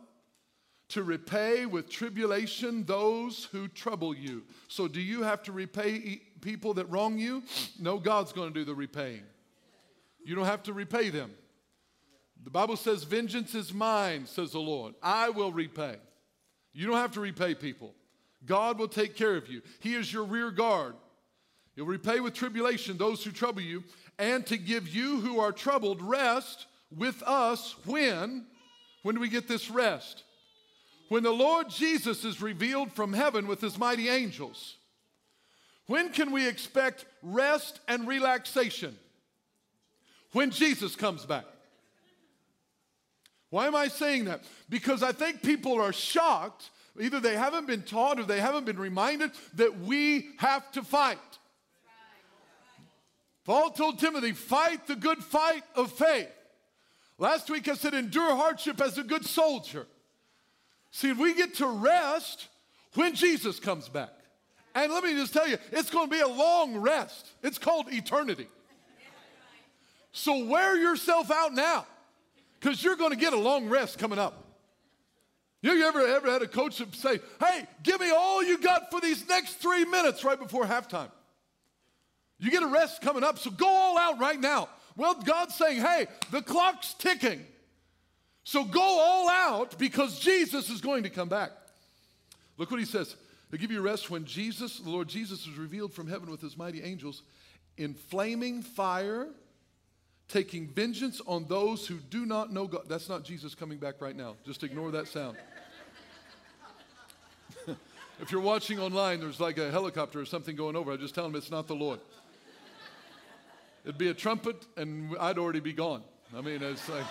to 0.91 1.03
repay 1.03 1.67
with 1.67 1.91
tribulation 1.91 2.85
those 2.85 3.45
who 3.53 3.69
trouble 3.69 4.15
you. 4.15 4.45
So, 4.69 4.89
do 4.89 5.01
you 5.01 5.23
have 5.23 5.43
to 5.43 5.53
repay 5.53 6.23
people 6.41 6.75
that 6.75 6.89
wrong 6.89 7.19
you? 7.19 7.43
No, 7.79 7.99
God's 7.99 8.33
going 8.33 8.53
to 8.53 8.59
do 8.59 8.65
the 8.65 8.75
repaying. 8.75 9.25
You 10.25 10.35
don't 10.35 10.47
have 10.47 10.63
to 10.65 10.73
repay 10.73 11.11
them. 11.11 11.33
The 12.45 12.51
Bible 12.51 12.77
says, 12.77 13.05
Vengeance 13.05 13.55
is 13.55 13.75
mine, 13.75 14.27
says 14.27 14.53
the 14.53 14.61
Lord. 14.61 14.95
I 15.03 15.31
will 15.31 15.53
repay. 15.53 15.97
You 16.73 16.87
don't 16.87 16.97
have 16.97 17.13
to 17.13 17.21
repay 17.21 17.55
people. 17.55 17.95
God 18.47 18.79
will 18.79 18.89
take 18.89 19.17
care 19.17 19.37
of 19.37 19.49
you. 19.49 19.63
He 19.81 19.95
is 19.95 20.13
your 20.13 20.25
rear 20.25 20.51
guard. 20.51 20.95
He'll 21.75 21.87
repay 21.87 22.21
with 22.21 22.35
tribulation 22.35 22.97
those 22.97 23.23
who 23.23 23.31
trouble 23.31 23.63
you, 23.63 23.85
and 24.19 24.47
to 24.47 24.57
give 24.57 24.89
you 24.89 25.21
who 25.21 25.41
are 25.41 25.53
troubled 25.53 26.03
rest 26.03 26.67
with 26.97 27.23
us 27.25 27.75
when? 27.85 28.47
When 29.03 29.15
do 29.15 29.21
we 29.21 29.29
get 29.29 29.49
this 29.49 29.71
rest? 29.71 30.25
When 31.09 31.23
the 31.23 31.31
Lord 31.31 31.71
Jesus 31.71 32.25
is 32.25 32.43
revealed 32.43 32.93
from 32.93 33.13
heaven 33.13 33.47
with 33.47 33.61
his 33.61 33.79
mighty 33.79 34.09
angels. 34.09 34.77
When 35.87 36.11
can 36.11 36.33
we 36.33 36.47
expect 36.47 37.07
rest 37.23 37.81
and 37.89 38.07
relaxation? 38.07 38.97
When 40.33 40.51
Jesus 40.51 40.97
comes 40.97 41.25
back. 41.25 41.45
Why 43.51 43.67
am 43.67 43.75
I 43.75 43.89
saying 43.89 44.27
that? 44.27 44.43
Because 44.69 45.03
I 45.03 45.13
think 45.13 45.43
people 45.43 45.81
are 45.81 45.93
shocked. 45.93 46.71
Either 47.01 47.21
they 47.21 47.37
haven't 47.37 47.67
been 47.67 47.83
taught 47.83 48.19
or 48.19 48.25
they 48.25 48.41
haven't 48.41 48.65
been 48.65 48.79
reminded 48.79 49.31
that 49.55 49.81
we 49.81 50.31
have 50.39 50.71
to 50.73 50.83
fight. 50.83 51.19
Paul 53.45 53.71
told 53.71 53.99
Timothy, 53.99 54.33
fight 54.33 54.87
the 54.87 54.97
good 54.97 55.25
fight 55.25 55.63
of 55.75 55.91
faith. 55.93 56.29
Last 57.17 57.49
week 57.49 57.69
I 57.69 57.75
said, 57.75 57.95
endure 57.95 58.37
hardship 58.37 58.81
as 58.81 58.99
a 58.99 59.03
good 59.03 59.25
soldier. 59.25 59.87
See, 60.91 61.13
we 61.13 61.35
get 61.35 61.55
to 61.55 61.67
rest 61.67 62.49
when 62.95 63.15
Jesus 63.15 63.59
comes 63.59 63.89
back. 63.89 64.11
And 64.75 64.93
let 64.93 65.03
me 65.03 65.15
just 65.15 65.33
tell 65.33 65.49
you, 65.49 65.57
it's 65.73 65.91
going 65.91 66.11
to 66.11 66.15
be 66.15 66.21
a 66.21 66.29
long 66.29 66.77
rest. 66.77 67.31
It's 67.43 67.59
called 67.59 67.87
eternity. 67.91 68.49
So 70.13 70.45
wear 70.45 70.77
yourself 70.77 71.31
out 71.31 71.55
now 71.55 71.87
because 72.61 72.83
you're 72.83 72.97
going 72.97 73.11
to 73.11 73.17
get 73.17 73.33
a 73.33 73.39
long 73.39 73.69
rest 73.69 73.99
coming 73.99 74.19
up. 74.19 74.45
You, 75.61 75.85
ever, 75.85 76.01
ever 76.01 76.31
had 76.31 76.43
a 76.43 76.47
coach 76.47 76.81
say, 76.95 77.19
hey, 77.41 77.67
give 77.83 78.01
me 78.01 78.11
all 78.11 78.43
you 78.45 78.59
got 78.59 78.91
for 78.91 79.01
these 79.01 79.29
next 79.29 79.55
three 79.55 79.85
minutes 79.85 80.23
right 80.23 80.39
before 80.39 80.65
halftime? 80.65 81.11
You 82.39 82.51
get 82.51 82.63
a 82.63 82.69
rest 82.69 83.03
coming 83.03 83.25
up, 83.25 83.39
so 83.39 83.51
go 83.51 83.67
all 83.67 83.99
out 83.99 84.21
right 84.21 84.41
now. 84.41 84.69
Well, 84.97 85.15
God's 85.15 85.55
saying, 85.55 85.81
hey, 85.81 86.07
the 86.31 86.43
clock's 86.43 86.95
ticking. 86.95 87.45
So 88.45 88.65
go 88.65 88.81
all 88.81 89.29
out 89.29 89.79
because 89.79 90.21
Jesus 90.21 90.71
is 90.71 90.81
going 90.81 91.03
to 91.03 91.11
come 91.11 91.29
back. 91.29 91.51
Look 92.57 92.71
what 92.71 92.81
he 92.81 92.87
says. 92.87 93.15
He'll 93.51 93.61
give 93.61 93.73
you 93.73 93.81
rest 93.81 94.11
when 94.11 94.25
Jesus, 94.25 94.79
the 94.79 94.91
Lord 94.91 95.09
Jesus, 95.09 95.47
is 95.47 95.59
revealed 95.59 95.93
from 95.93 96.09
heaven 96.09 96.31
with 96.31 96.41
his 96.41 96.57
mighty 96.57 96.83
angels 96.83 97.23
in 97.77 97.95
flaming 97.95 98.63
fire, 98.63 99.29
taking 100.29 100.69
vengeance 100.69 101.21
on 101.27 101.47
those 101.47 101.87
who 101.87 101.97
do 102.11 102.27
not 102.27 102.53
know 102.53 102.67
God. 102.67 102.83
That's 102.89 103.09
not 103.09 103.25
Jesus 103.25 103.55
coming 103.55 103.79
back 103.79 104.01
right 104.01 104.15
now. 104.15 104.37
Just 104.45 104.63
ignore 104.63 104.91
that 104.91 105.09
sound. 105.09 105.37
if 108.21 108.31
you're 108.31 108.41
watching 108.41 108.79
online, 108.79 109.21
there's 109.21 109.41
like 109.41 109.59
a 109.59 109.71
helicopter 109.71 110.21
or 110.21 110.27
something 110.27 110.55
going 110.55 110.77
over. 110.77 110.93
I 110.93 110.97
just 110.97 111.15
tell 111.15 111.25
them 111.25 111.35
it's 111.35 111.51
not 111.51 111.67
the 111.67 111.75
Lord. 111.75 112.01
It'd 113.85 113.97
be 113.97 114.09
a 114.09 114.15
trumpet, 114.15 114.67
and 114.77 115.17
I'd 115.19 115.39
already 115.39 115.61
be 115.61 115.73
gone. 115.73 116.03
I 116.37 116.43
mean, 116.43 116.63
it's 116.63 116.87
like, 116.91 117.07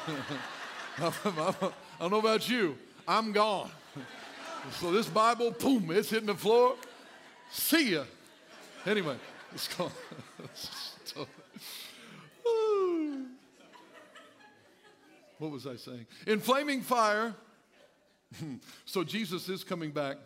I 1.00 1.72
don't 2.00 2.12
know 2.12 2.20
about 2.20 2.48
you, 2.48 2.78
I'm 3.08 3.32
gone. 3.32 3.72
So 4.80 4.92
this 4.92 5.08
Bible, 5.08 5.52
boom, 5.52 5.90
it's 5.90 6.12
hitting 6.12 6.28
the 6.28 6.36
floor. 6.36 6.76
See 7.50 7.94
ya. 7.94 8.04
Anyway, 8.86 9.16
it's 9.54 9.68
called. 9.68 9.92
what 15.40 15.52
was 15.52 15.68
I 15.68 15.76
saying? 15.76 16.08
In 16.26 16.40
flaming 16.40 16.82
fire. 16.82 17.36
so 18.86 19.04
Jesus 19.04 19.48
is 19.50 19.64
coming 19.64 19.92
back 19.92 20.18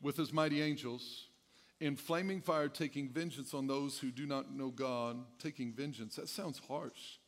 with 0.00 0.16
his 0.16 0.32
mighty 0.32 0.62
angels 0.62 1.28
in 1.80 1.96
flaming 1.96 2.40
fire, 2.40 2.68
taking 2.68 3.08
vengeance 3.08 3.54
on 3.54 3.66
those 3.66 3.98
who 3.98 4.10
do 4.10 4.26
not 4.26 4.52
know 4.52 4.70
God. 4.70 5.16
Taking 5.38 5.72
vengeance. 5.72 6.16
That 6.16 6.28
sounds 6.28 6.60
harsh. 6.66 7.18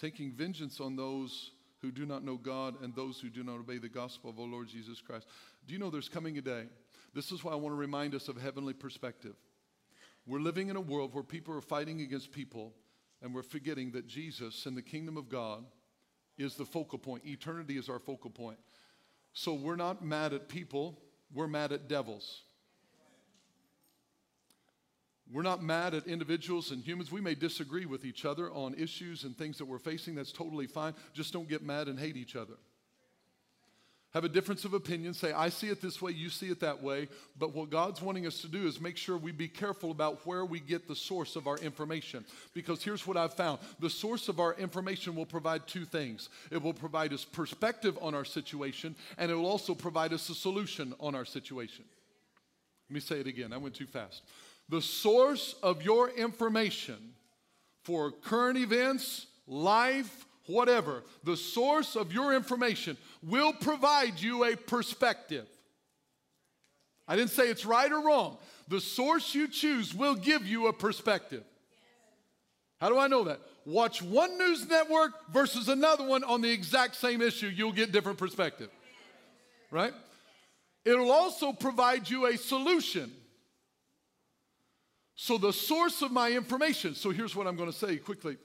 Taking 0.00 0.32
vengeance 0.32 0.80
on 0.80 0.94
those 0.94 1.50
who 1.80 1.90
do 1.90 2.06
not 2.06 2.24
know 2.24 2.36
God 2.36 2.80
and 2.82 2.94
those 2.94 3.20
who 3.20 3.28
do 3.28 3.42
not 3.42 3.58
obey 3.58 3.78
the 3.78 3.88
gospel 3.88 4.30
of 4.30 4.38
our 4.38 4.46
Lord 4.46 4.68
Jesus 4.68 5.00
Christ. 5.00 5.26
Do 5.66 5.72
you 5.72 5.78
know 5.78 5.90
there's 5.90 6.08
coming 6.08 6.38
a 6.38 6.40
day? 6.40 6.64
This 7.14 7.32
is 7.32 7.42
why 7.42 7.52
I 7.52 7.56
want 7.56 7.72
to 7.72 7.78
remind 7.78 8.14
us 8.14 8.28
of 8.28 8.40
heavenly 8.40 8.74
perspective. 8.74 9.34
We're 10.26 10.40
living 10.40 10.68
in 10.68 10.76
a 10.76 10.80
world 10.80 11.14
where 11.14 11.24
people 11.24 11.54
are 11.54 11.60
fighting 11.60 12.00
against 12.00 12.32
people, 12.32 12.74
and 13.22 13.34
we're 13.34 13.42
forgetting 13.42 13.92
that 13.92 14.06
Jesus 14.06 14.66
and 14.66 14.76
the 14.76 14.82
kingdom 14.82 15.16
of 15.16 15.28
God 15.28 15.64
is 16.36 16.54
the 16.54 16.64
focal 16.64 16.98
point. 16.98 17.26
Eternity 17.26 17.76
is 17.76 17.88
our 17.88 17.98
focal 17.98 18.30
point. 18.30 18.58
So 19.32 19.54
we're 19.54 19.76
not 19.76 20.04
mad 20.04 20.32
at 20.32 20.48
people, 20.48 21.00
we're 21.32 21.48
mad 21.48 21.72
at 21.72 21.88
devils. 21.88 22.42
We're 25.30 25.42
not 25.42 25.62
mad 25.62 25.94
at 25.94 26.06
individuals 26.06 26.70
and 26.70 26.82
humans. 26.82 27.12
We 27.12 27.20
may 27.20 27.34
disagree 27.34 27.84
with 27.84 28.06
each 28.06 28.24
other 28.24 28.50
on 28.50 28.72
issues 28.74 29.24
and 29.24 29.36
things 29.36 29.58
that 29.58 29.66
we're 29.66 29.78
facing. 29.78 30.14
That's 30.14 30.32
totally 30.32 30.66
fine. 30.66 30.94
Just 31.12 31.34
don't 31.34 31.48
get 31.48 31.62
mad 31.62 31.86
and 31.86 31.98
hate 31.98 32.16
each 32.16 32.34
other. 32.34 32.54
Have 34.14 34.24
a 34.24 34.28
difference 34.28 34.64
of 34.64 34.72
opinion. 34.72 35.12
Say, 35.12 35.32
I 35.32 35.50
see 35.50 35.68
it 35.68 35.82
this 35.82 36.00
way, 36.00 36.12
you 36.12 36.30
see 36.30 36.46
it 36.46 36.60
that 36.60 36.82
way. 36.82 37.08
But 37.38 37.54
what 37.54 37.68
God's 37.68 38.00
wanting 38.00 38.26
us 38.26 38.40
to 38.40 38.48
do 38.48 38.66
is 38.66 38.80
make 38.80 38.96
sure 38.96 39.18
we 39.18 39.32
be 39.32 39.48
careful 39.48 39.90
about 39.90 40.26
where 40.26 40.46
we 40.46 40.60
get 40.60 40.88
the 40.88 40.96
source 40.96 41.36
of 41.36 41.46
our 41.46 41.58
information. 41.58 42.24
Because 42.54 42.82
here's 42.82 43.06
what 43.06 43.18
I've 43.18 43.34
found 43.34 43.58
the 43.80 43.90
source 43.90 44.28
of 44.28 44.40
our 44.40 44.54
information 44.54 45.14
will 45.14 45.26
provide 45.26 45.66
two 45.66 45.84
things 45.84 46.30
it 46.50 46.62
will 46.62 46.72
provide 46.72 47.12
us 47.12 47.24
perspective 47.24 47.98
on 48.00 48.14
our 48.14 48.24
situation, 48.24 48.96
and 49.18 49.30
it 49.30 49.34
will 49.34 49.46
also 49.46 49.74
provide 49.74 50.14
us 50.14 50.28
a 50.30 50.34
solution 50.34 50.94
on 51.00 51.14
our 51.14 51.26
situation. 51.26 51.84
Let 52.88 52.94
me 52.94 53.00
say 53.00 53.20
it 53.20 53.26
again. 53.26 53.52
I 53.52 53.58
went 53.58 53.74
too 53.74 53.86
fast 53.86 54.22
the 54.70 54.80
source 54.82 55.54
of 55.62 55.82
your 55.82 56.10
information 56.10 57.14
for 57.84 58.10
current 58.10 58.58
events, 58.58 59.26
life, 59.46 60.26
whatever, 60.48 61.02
the 61.24 61.36
source 61.36 61.96
of 61.96 62.12
your 62.12 62.34
information 62.34 62.96
will 63.22 63.52
provide 63.52 64.20
you 64.20 64.44
a 64.44 64.56
perspective. 64.56 65.46
I 67.06 67.16
didn't 67.16 67.30
say 67.30 67.48
it's 67.48 67.64
right 67.64 67.90
or 67.90 68.00
wrong. 68.00 68.38
The 68.68 68.80
source 68.80 69.34
you 69.34 69.48
choose 69.48 69.94
will 69.94 70.14
give 70.14 70.46
you 70.46 70.66
a 70.66 70.72
perspective. 70.72 71.44
How 72.80 72.88
do 72.88 72.98
I 72.98 73.08
know 73.08 73.24
that? 73.24 73.40
Watch 73.64 74.02
one 74.02 74.38
news 74.38 74.68
network 74.68 75.12
versus 75.32 75.68
another 75.68 76.06
one 76.06 76.24
on 76.24 76.40
the 76.40 76.50
exact 76.50 76.96
same 76.96 77.22
issue, 77.22 77.48
you'll 77.48 77.72
get 77.72 77.92
different 77.92 78.18
perspective. 78.18 78.70
Right? 79.70 79.92
It'll 80.84 81.10
also 81.10 81.52
provide 81.52 82.08
you 82.08 82.26
a 82.26 82.36
solution 82.36 83.12
so, 85.20 85.36
the 85.36 85.52
source 85.52 86.00
of 86.02 86.12
my 86.12 86.30
information, 86.30 86.94
so 86.94 87.10
here's 87.10 87.34
what 87.34 87.48
I'm 87.48 87.56
going 87.56 87.68
to 87.68 87.76
say 87.76 87.96
quickly. 87.96 88.36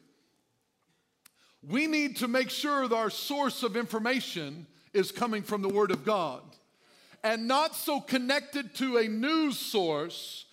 We 1.67 1.87
need 1.87 2.17
to 2.17 2.27
make 2.27 2.49
sure 2.49 2.87
that 2.87 2.95
our 2.95 3.09
source 3.09 3.63
of 3.63 3.77
information 3.77 4.67
is 4.93 5.11
coming 5.11 5.43
from 5.43 5.61
the 5.61 5.69
Word 5.69 5.91
of 5.91 6.03
God 6.03 6.41
and 7.23 7.47
not 7.47 7.75
so 7.75 8.01
connected 8.01 8.75
to 8.75 8.97
a 8.97 9.07
news 9.07 9.57
source 9.57 10.45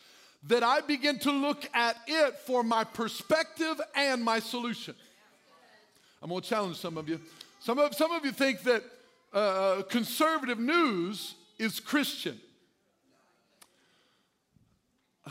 that 0.44 0.62
I 0.62 0.80
begin 0.80 1.18
to 1.20 1.32
look 1.32 1.68
at 1.74 1.96
it 2.06 2.38
for 2.46 2.62
my 2.62 2.84
perspective 2.84 3.80
and 3.94 4.22
my 4.22 4.38
solution. 4.38 4.94
I'm 6.22 6.30
to 6.30 6.40
challenge 6.40 6.76
some 6.76 6.96
of 6.96 7.08
you. 7.08 7.20
Some 7.60 7.78
of, 7.78 7.94
some 7.94 8.12
of 8.12 8.24
you 8.24 8.32
think 8.32 8.62
that 8.62 8.84
uh, 9.32 9.82
conservative 9.88 10.58
news 10.58 11.34
is 11.58 11.80
Christian. 11.80 12.40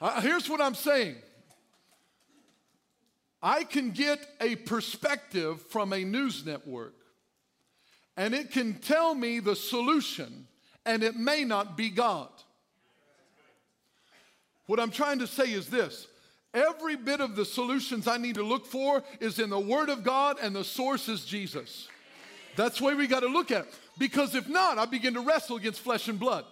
Uh, 0.00 0.20
here's 0.20 0.48
what 0.48 0.60
I'm 0.60 0.76
saying 0.76 1.16
I 3.42 3.64
can 3.64 3.90
get 3.90 4.26
a 4.40 4.56
perspective 4.56 5.62
from 5.62 5.92
a 5.92 6.04
news 6.04 6.44
network, 6.44 6.94
and 8.16 8.34
it 8.34 8.50
can 8.50 8.74
tell 8.74 9.14
me 9.14 9.38
the 9.38 9.54
solution, 9.54 10.48
and 10.84 11.02
it 11.02 11.14
may 11.14 11.44
not 11.44 11.76
be 11.76 11.90
God. 11.90 12.28
What 14.66 14.80
I'm 14.80 14.90
trying 14.90 15.20
to 15.20 15.26
say 15.26 15.52
is 15.52 15.68
this 15.68 16.08
every 16.52 16.96
bit 16.96 17.20
of 17.20 17.36
the 17.36 17.44
solutions 17.44 18.08
I 18.08 18.16
need 18.16 18.34
to 18.34 18.42
look 18.42 18.66
for 18.66 19.04
is 19.20 19.38
in 19.38 19.50
the 19.50 19.60
Word 19.60 19.88
of 19.88 20.02
God, 20.02 20.38
and 20.42 20.54
the 20.54 20.64
source 20.64 21.08
is 21.08 21.24
Jesus. 21.24 21.88
That's 22.56 22.78
the 22.78 22.86
way 22.86 22.94
we 22.94 23.06
got 23.06 23.20
to 23.20 23.28
look 23.28 23.52
at 23.52 23.66
it. 23.66 23.74
Because 23.98 24.34
if 24.34 24.48
not, 24.48 24.78
I 24.78 24.86
begin 24.86 25.14
to 25.14 25.20
wrestle 25.20 25.56
against 25.56 25.80
flesh 25.80 26.08
and 26.08 26.18
blood. 26.18 26.44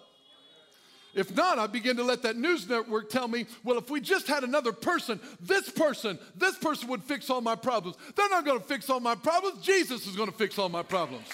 If 1.17 1.35
not, 1.35 1.59
I 1.59 1.67
begin 1.67 1.97
to 1.97 2.05
let 2.05 2.21
that 2.23 2.37
news 2.37 2.69
network 2.69 3.09
tell 3.09 3.27
me, 3.27 3.47
well, 3.65 3.79
if 3.79 3.89
we 3.89 4.03
just 4.03 4.29
had 4.29 4.45
another 4.45 4.71
person, 4.71 5.19
this 5.41 5.71
person, 5.71 6.19
this 6.37 6.59
person 6.59 6.89
would 6.89 7.03
fix 7.03 7.31
all 7.31 7.41
my 7.41 7.57
problems. 7.57 7.97
They're 8.15 8.29
not 8.29 8.45
going 8.45 8.61
to 8.61 8.65
fix 8.65 8.91
all 8.91 9.01
my 9.01 9.15
problems. 9.15 9.63
Jesus 9.65 10.07
is 10.07 10.15
going 10.15 10.31
to 10.31 10.37
fix 10.37 10.59
all 10.59 10.69
my 10.69 10.83
problems. 10.83 11.27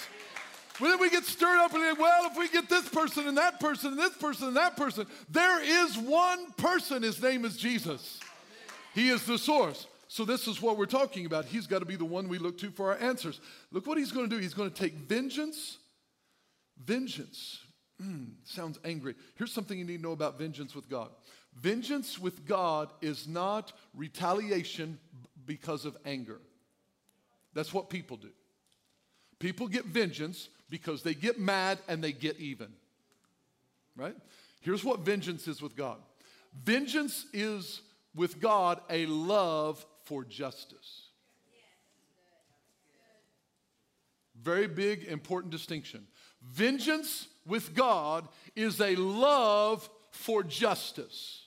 Well, 0.79 0.89
then 0.89 1.01
we 1.01 1.09
get 1.09 1.25
stirred 1.25 1.59
up 1.59 1.73
and 1.73 1.83
think, 1.83 1.99
well, 1.99 2.31
if 2.31 2.37
we 2.37 2.47
get 2.47 2.69
this 2.69 2.87
person 2.87 3.27
and 3.27 3.37
that 3.37 3.59
person 3.59 3.91
and 3.91 3.99
this 3.99 4.15
person 4.15 4.47
and 4.47 4.55
that 4.55 4.77
person, 4.77 5.05
there 5.29 5.61
is 5.61 5.97
one 5.97 6.53
person. 6.53 7.03
His 7.03 7.21
name 7.21 7.43
is 7.43 7.57
Jesus. 7.57 8.21
He 8.95 9.09
is 9.09 9.25
the 9.25 9.37
source. 9.37 9.85
So, 10.07 10.23
this 10.23 10.47
is 10.47 10.61
what 10.61 10.77
we're 10.77 10.85
talking 10.85 11.25
about. 11.25 11.45
He's 11.45 11.67
got 11.67 11.79
to 11.79 11.85
be 11.85 11.95
the 11.95 12.05
one 12.05 12.29
we 12.29 12.37
look 12.37 12.57
to 12.59 12.71
for 12.71 12.93
our 12.93 12.99
answers. 12.99 13.41
Look 13.71 13.85
what 13.85 13.97
he's 13.97 14.11
going 14.11 14.29
to 14.29 14.35
do. 14.35 14.41
He's 14.41 14.53
going 14.53 14.69
to 14.69 14.75
take 14.75 14.93
vengeance, 14.93 15.77
vengeance 16.81 17.62
Mm, 18.01 18.31
sounds 18.43 18.79
angry. 18.83 19.15
Here's 19.35 19.51
something 19.51 19.77
you 19.77 19.85
need 19.85 19.97
to 19.97 20.03
know 20.03 20.11
about 20.11 20.37
vengeance 20.37 20.75
with 20.75 20.89
God 20.89 21.09
vengeance 21.55 22.17
with 22.17 22.45
God 22.47 22.91
is 23.01 23.27
not 23.27 23.73
retaliation 23.93 24.99
because 25.45 25.85
of 25.85 25.95
anger. 26.05 26.41
That's 27.53 27.73
what 27.73 27.89
people 27.89 28.17
do. 28.17 28.31
People 29.39 29.67
get 29.67 29.85
vengeance 29.85 30.49
because 30.69 31.03
they 31.03 31.13
get 31.13 31.39
mad 31.39 31.77
and 31.87 32.03
they 32.03 32.11
get 32.11 32.39
even. 32.39 32.69
Right? 33.95 34.15
Here's 34.61 34.83
what 34.83 35.01
vengeance 35.01 35.47
is 35.47 35.61
with 35.61 35.75
God 35.75 35.97
vengeance 36.63 37.25
is 37.33 37.81
with 38.15 38.39
God 38.39 38.79
a 38.89 39.05
love 39.05 39.85
for 40.05 40.23
justice. 40.23 41.09
Very 44.41 44.67
big, 44.67 45.03
important 45.05 45.51
distinction. 45.51 46.05
Vengeance 46.51 47.27
with 47.45 47.73
God 47.73 48.27
is 48.55 48.79
a 48.79 48.95
love 48.95 49.89
for 50.11 50.43
justice. 50.43 51.43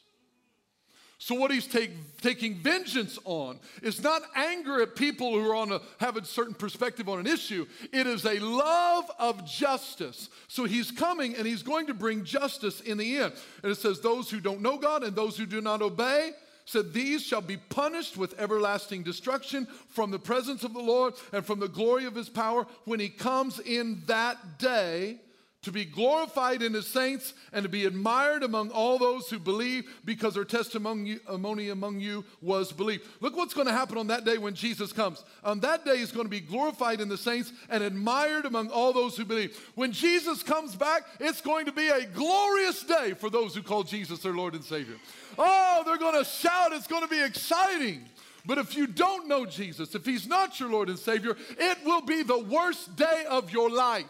So, 1.18 1.34
what 1.34 1.50
he's 1.50 1.66
take, 1.66 1.90
taking 2.20 2.54
vengeance 2.54 3.18
on 3.24 3.58
is 3.82 4.02
not 4.02 4.22
anger 4.36 4.82
at 4.82 4.94
people 4.94 5.32
who 5.32 5.50
are 5.50 5.56
on 5.56 5.72
a, 5.72 5.80
have 5.98 6.16
a 6.16 6.24
certain 6.24 6.54
perspective 6.54 7.08
on 7.08 7.18
an 7.18 7.26
issue. 7.26 7.66
It 7.92 8.06
is 8.06 8.24
a 8.26 8.38
love 8.38 9.10
of 9.18 9.44
justice. 9.46 10.28
So, 10.46 10.64
he's 10.64 10.90
coming 10.90 11.34
and 11.34 11.46
he's 11.46 11.62
going 11.62 11.86
to 11.86 11.94
bring 11.94 12.22
justice 12.22 12.80
in 12.80 12.98
the 12.98 13.16
end. 13.16 13.32
And 13.62 13.72
it 13.72 13.76
says, 13.76 14.00
Those 14.00 14.30
who 14.30 14.40
don't 14.40 14.60
know 14.60 14.78
God 14.78 15.02
and 15.02 15.16
those 15.16 15.38
who 15.38 15.46
do 15.46 15.60
not 15.60 15.80
obey, 15.80 16.32
said, 16.66 16.92
These 16.92 17.22
shall 17.22 17.40
be 17.40 17.56
punished 17.56 18.16
with 18.16 18.38
everlasting 18.38 19.02
destruction 19.02 19.66
from 19.88 20.10
the 20.10 20.18
presence 20.18 20.64
of 20.64 20.74
the 20.74 20.80
Lord 20.80 21.14
and 21.32 21.46
from 21.46 21.60
the 21.60 21.68
glory 21.68 22.04
of 22.04 22.14
his 22.14 22.28
power 22.28 22.66
when 22.84 23.00
he 23.00 23.08
comes 23.08 23.58
in 23.60 24.02
that 24.06 24.58
day 24.58 25.20
to 25.66 25.72
be 25.72 25.84
glorified 25.84 26.62
in 26.62 26.72
his 26.72 26.86
saints 26.86 27.34
and 27.52 27.64
to 27.64 27.68
be 27.68 27.86
admired 27.86 28.44
among 28.44 28.70
all 28.70 28.98
those 28.98 29.28
who 29.28 29.38
believe 29.38 29.84
because 30.04 30.34
their 30.34 30.44
testimony 30.44 31.18
among 31.28 31.98
you 31.98 32.24
was 32.40 32.70
believed. 32.72 33.04
Look 33.20 33.36
what's 33.36 33.52
going 33.52 33.66
to 33.66 33.72
happen 33.72 33.98
on 33.98 34.06
that 34.06 34.24
day 34.24 34.38
when 34.38 34.54
Jesus 34.54 34.92
comes. 34.92 35.24
On 35.42 35.58
that 35.60 35.84
day, 35.84 35.98
he's 35.98 36.12
going 36.12 36.24
to 36.24 36.30
be 36.30 36.38
glorified 36.38 37.00
in 37.00 37.08
the 37.08 37.18
saints 37.18 37.52
and 37.68 37.82
admired 37.82 38.44
among 38.44 38.70
all 38.70 38.92
those 38.92 39.16
who 39.16 39.24
believe. 39.24 39.58
When 39.74 39.90
Jesus 39.90 40.44
comes 40.44 40.76
back, 40.76 41.02
it's 41.18 41.40
going 41.40 41.66
to 41.66 41.72
be 41.72 41.88
a 41.88 42.06
glorious 42.06 42.84
day 42.84 43.14
for 43.14 43.28
those 43.28 43.52
who 43.52 43.62
call 43.62 43.82
Jesus 43.82 44.20
their 44.20 44.34
Lord 44.34 44.54
and 44.54 44.62
Savior. 44.62 44.94
Oh, 45.36 45.82
they're 45.84 45.98
going 45.98 46.16
to 46.16 46.24
shout. 46.24 46.72
It's 46.74 46.86
going 46.86 47.02
to 47.02 47.08
be 47.08 47.22
exciting. 47.22 48.04
But 48.46 48.58
if 48.58 48.76
you 48.76 48.86
don't 48.86 49.26
know 49.26 49.44
Jesus, 49.44 49.96
if 49.96 50.06
he's 50.06 50.28
not 50.28 50.60
your 50.60 50.70
Lord 50.70 50.88
and 50.88 50.98
Savior, 50.98 51.36
it 51.58 51.78
will 51.84 52.02
be 52.02 52.22
the 52.22 52.38
worst 52.38 52.94
day 52.94 53.24
of 53.28 53.50
your 53.50 53.68
life. 53.68 54.06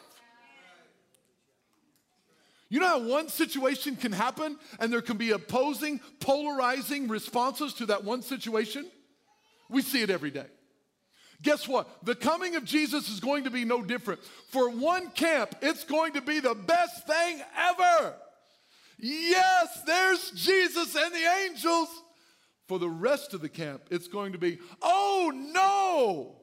You 2.69 2.81
know 2.81 2.87
how 2.87 2.99
one 2.99 3.29
situation 3.29 3.97
can 3.97 4.13
happen 4.13 4.59
and 4.81 4.93
there 4.93 5.03
can 5.03 5.17
be 5.17 5.31
opposing, 5.31 6.01
polarizing 6.21 7.09
responses 7.09 7.75
to 7.75 7.87
that 7.87 8.05
one 8.05 8.23
situation? 8.23 8.87
We 9.71 9.83
see 9.83 10.03
it 10.03 10.11
every 10.11 10.31
day. 10.31 10.47
Guess 11.43 11.69
what? 11.69 11.89
The 12.05 12.15
coming 12.15 12.57
of 12.57 12.65
Jesus 12.65 13.09
is 13.09 13.21
going 13.21 13.45
to 13.45 13.51
be 13.51 13.65
no 13.65 13.83
different. 13.83 14.21
For 14.49 14.71
one 14.71 15.11
camp, 15.11 15.55
it's 15.61 15.85
going 15.85 16.15
to 16.15 16.23
be 16.23 16.41
the 16.41 16.55
best 16.55 17.07
thing 17.07 17.41
ever. 17.57 18.15
Yes, 18.99 19.83
there's 19.87 20.31
Jesus 20.31 20.97
and 20.97 21.13
the 21.13 21.31
angels. 21.45 21.89
For 22.67 22.81
the 22.81 22.89
rest 22.89 23.33
of 23.33 23.43
the 23.43 23.49
camp, 23.49 23.83
it's 23.91 24.09
going 24.09 24.33
to 24.33 24.39
be, 24.39 24.59
oh 24.83 25.31
no, 25.35 26.37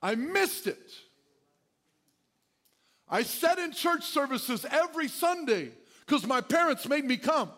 I 0.00 0.14
missed 0.14 0.68
it. 0.68 0.92
I 3.08 3.22
sat 3.22 3.58
in 3.58 3.72
church 3.72 4.04
services 4.04 4.66
every 4.70 5.08
Sunday 5.08 5.70
because 6.04 6.26
my 6.26 6.40
parents 6.40 6.88
made 6.88 7.04
me 7.04 7.16
come. 7.16 7.50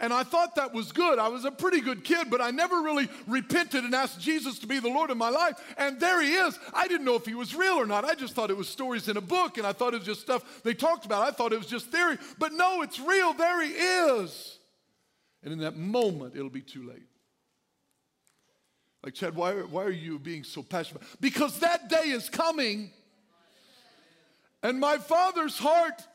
And 0.00 0.12
I 0.12 0.22
thought 0.22 0.54
that 0.54 0.72
was 0.72 0.92
good. 0.92 1.18
I 1.18 1.26
was 1.26 1.44
a 1.44 1.50
pretty 1.50 1.80
good 1.80 2.04
kid, 2.04 2.30
but 2.30 2.40
I 2.40 2.52
never 2.52 2.82
really 2.82 3.08
repented 3.26 3.82
and 3.82 3.94
asked 3.94 4.20
Jesus 4.20 4.60
to 4.60 4.68
be 4.68 4.78
the 4.78 4.88
Lord 4.88 5.10
of 5.10 5.16
my 5.16 5.28
life. 5.28 5.56
And 5.76 5.98
there 5.98 6.22
he 6.22 6.34
is. 6.34 6.56
I 6.72 6.86
didn't 6.86 7.04
know 7.04 7.16
if 7.16 7.26
he 7.26 7.34
was 7.34 7.52
real 7.52 7.74
or 7.74 7.86
not. 7.86 8.04
I 8.04 8.14
just 8.14 8.34
thought 8.34 8.50
it 8.50 8.56
was 8.56 8.68
stories 8.68 9.08
in 9.08 9.16
a 9.16 9.20
book, 9.20 9.58
and 9.58 9.66
I 9.66 9.72
thought 9.72 9.94
it 9.94 9.98
was 9.98 10.06
just 10.06 10.20
stuff 10.20 10.62
they 10.62 10.72
talked 10.72 11.04
about. 11.04 11.22
I 11.22 11.32
thought 11.32 11.52
it 11.52 11.58
was 11.58 11.66
just 11.66 11.86
theory. 11.86 12.16
But 12.38 12.52
no, 12.52 12.82
it's 12.82 13.00
real. 13.00 13.32
There 13.32 13.60
he 13.60 13.70
is. 13.70 14.58
And 15.42 15.52
in 15.52 15.58
that 15.60 15.76
moment, 15.76 16.36
it'll 16.36 16.48
be 16.48 16.62
too 16.62 16.88
late. 16.88 17.06
Like, 19.02 19.14
Chad, 19.14 19.34
why, 19.34 19.52
why 19.54 19.82
are 19.82 19.90
you 19.90 20.20
being 20.20 20.44
so 20.44 20.62
passionate? 20.62 21.02
Because 21.20 21.58
that 21.60 21.88
day 21.88 22.10
is 22.10 22.28
coming 22.28 22.90
and 24.62 24.80
my 24.80 24.98
father's 24.98 25.58
heart 25.58 26.06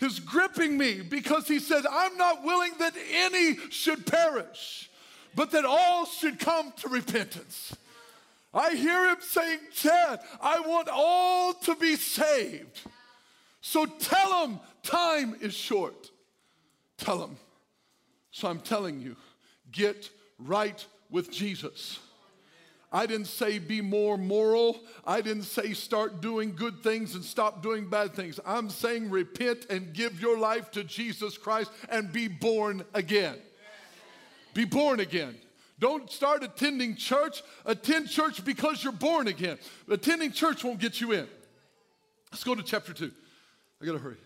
is 0.00 0.20
gripping 0.20 0.76
me 0.76 1.00
because 1.02 1.46
he 1.46 1.58
said, 1.58 1.84
I'm 1.90 2.16
not 2.16 2.44
willing 2.44 2.72
that 2.78 2.94
any 3.12 3.56
should 3.70 4.06
perish, 4.06 4.90
but 5.34 5.50
that 5.52 5.64
all 5.64 6.06
should 6.06 6.38
come 6.38 6.72
to 6.78 6.88
repentance. 6.88 7.76
I 8.52 8.74
hear 8.74 9.10
him 9.10 9.18
saying, 9.20 9.60
Chad, 9.72 10.20
I 10.40 10.60
want 10.60 10.88
all 10.90 11.54
to 11.54 11.74
be 11.76 11.96
saved. 11.96 12.80
So 13.60 13.86
tell 13.86 14.46
them 14.46 14.60
time 14.82 15.36
is 15.40 15.54
short. 15.54 16.10
Tell 16.96 17.18
them. 17.18 17.36
So 18.32 18.48
I'm 18.48 18.60
telling 18.60 19.00
you, 19.00 19.16
get 19.70 20.10
right 20.38 20.84
with 21.10 21.30
Jesus. 21.30 21.98
I 22.92 23.06
didn't 23.06 23.26
say 23.26 23.58
be 23.58 23.80
more 23.80 24.18
moral. 24.18 24.80
I 25.06 25.20
didn't 25.20 25.44
say 25.44 25.74
start 25.74 26.20
doing 26.20 26.54
good 26.56 26.82
things 26.82 27.14
and 27.14 27.24
stop 27.24 27.62
doing 27.62 27.88
bad 27.88 28.14
things. 28.14 28.40
I'm 28.44 28.68
saying 28.68 29.10
repent 29.10 29.66
and 29.70 29.92
give 29.92 30.20
your 30.20 30.38
life 30.38 30.72
to 30.72 30.82
Jesus 30.82 31.38
Christ 31.38 31.70
and 31.88 32.12
be 32.12 32.26
born 32.26 32.84
again. 32.92 33.36
Be 34.54 34.64
born 34.64 34.98
again. 34.98 35.36
Don't 35.78 36.10
start 36.10 36.42
attending 36.42 36.96
church. 36.96 37.42
Attend 37.64 38.10
church 38.10 38.44
because 38.44 38.82
you're 38.82 38.92
born 38.92 39.28
again. 39.28 39.58
Attending 39.88 40.32
church 40.32 40.64
won't 40.64 40.80
get 40.80 41.00
you 41.00 41.12
in. 41.12 41.28
Let's 42.32 42.44
go 42.44 42.54
to 42.54 42.62
chapter 42.62 42.92
2. 42.92 43.10
I 43.80 43.86
got 43.86 43.92
to 43.92 43.98
hurry. 43.98 44.16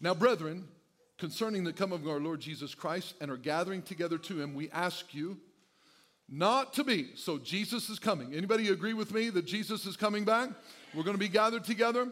Now, 0.00 0.14
brethren, 0.14 0.68
concerning 1.18 1.64
the 1.64 1.72
coming 1.72 1.98
of 1.98 2.08
our 2.08 2.20
Lord 2.20 2.40
Jesus 2.40 2.74
Christ 2.74 3.14
and 3.20 3.30
our 3.30 3.36
gathering 3.36 3.82
together 3.82 4.16
to 4.18 4.40
him, 4.40 4.54
we 4.54 4.70
ask 4.70 5.12
you 5.12 5.38
not 6.28 6.74
to 6.74 6.84
be. 6.84 7.10
So 7.14 7.38
Jesus 7.38 7.88
is 7.88 7.98
coming. 7.98 8.34
Anybody 8.34 8.68
agree 8.68 8.94
with 8.94 9.12
me 9.12 9.30
that 9.30 9.46
Jesus 9.46 9.86
is 9.86 9.96
coming 9.96 10.24
back? 10.24 10.50
We're 10.94 11.02
going 11.02 11.16
to 11.16 11.20
be 11.20 11.28
gathered 11.28 11.64
together. 11.64 12.08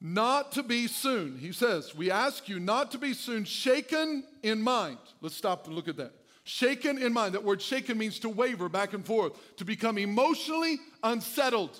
Not 0.00 0.52
to 0.52 0.62
be 0.62 0.86
soon. 0.86 1.38
He 1.38 1.52
says, 1.52 1.94
We 1.94 2.10
ask 2.10 2.48
you 2.48 2.58
not 2.58 2.90
to 2.92 2.98
be 2.98 3.12
soon 3.12 3.44
shaken 3.44 4.24
in 4.42 4.62
mind. 4.62 4.98
Let's 5.20 5.36
stop 5.36 5.66
and 5.66 5.74
look 5.74 5.88
at 5.88 5.96
that. 5.98 6.12
Shaken 6.44 6.98
in 6.98 7.12
mind. 7.12 7.34
That 7.34 7.44
word 7.44 7.60
shaken 7.60 7.98
means 7.98 8.18
to 8.20 8.28
waver 8.30 8.68
back 8.68 8.94
and 8.94 9.04
forth, 9.04 9.32
to 9.56 9.64
become 9.64 9.98
emotionally 9.98 10.78
unsettled. 11.02 11.78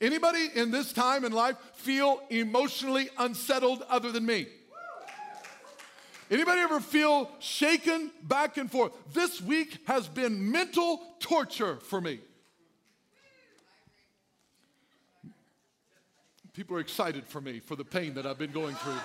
Anybody 0.00 0.48
in 0.56 0.72
this 0.72 0.92
time 0.92 1.24
in 1.24 1.32
life 1.32 1.56
feel 1.74 2.20
emotionally 2.28 3.08
unsettled 3.18 3.84
other 3.88 4.10
than 4.10 4.26
me? 4.26 4.46
Anybody 6.30 6.60
ever 6.60 6.80
feel 6.80 7.30
shaken 7.38 8.10
back 8.22 8.56
and 8.56 8.70
forth? 8.70 8.92
This 9.12 9.40
week 9.42 9.78
has 9.86 10.08
been 10.08 10.50
mental 10.50 11.00
torture 11.20 11.76
for 11.76 12.00
me. 12.00 12.20
People 16.54 16.76
are 16.76 16.80
excited 16.80 17.26
for 17.26 17.40
me 17.40 17.58
for 17.58 17.76
the 17.76 17.84
pain 17.84 18.14
that 18.14 18.26
I've 18.26 18.38
been 18.38 18.52
going 18.52 18.74
through. 18.76 18.94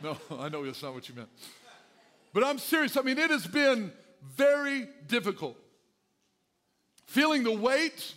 No, 0.00 0.16
I 0.38 0.48
know 0.48 0.64
that's 0.64 0.80
not 0.80 0.94
what 0.94 1.08
you 1.08 1.16
meant. 1.16 1.28
But 2.32 2.44
I'm 2.44 2.58
serious. 2.58 2.96
I 2.96 3.02
mean, 3.02 3.18
it 3.18 3.30
has 3.30 3.48
been 3.48 3.92
very 4.36 4.86
difficult. 5.08 5.56
Feeling 7.06 7.42
the 7.42 7.52
weight 7.52 8.14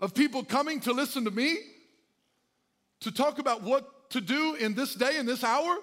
of 0.00 0.12
people 0.12 0.42
coming 0.42 0.80
to 0.80 0.92
listen 0.92 1.24
to 1.26 1.30
me, 1.30 1.58
to 3.02 3.12
talk 3.12 3.38
about 3.38 3.62
what 3.62 4.10
to 4.10 4.20
do 4.20 4.56
in 4.56 4.74
this 4.74 4.96
day, 4.96 5.16
in 5.16 5.26
this 5.26 5.44
hour. 5.44 5.78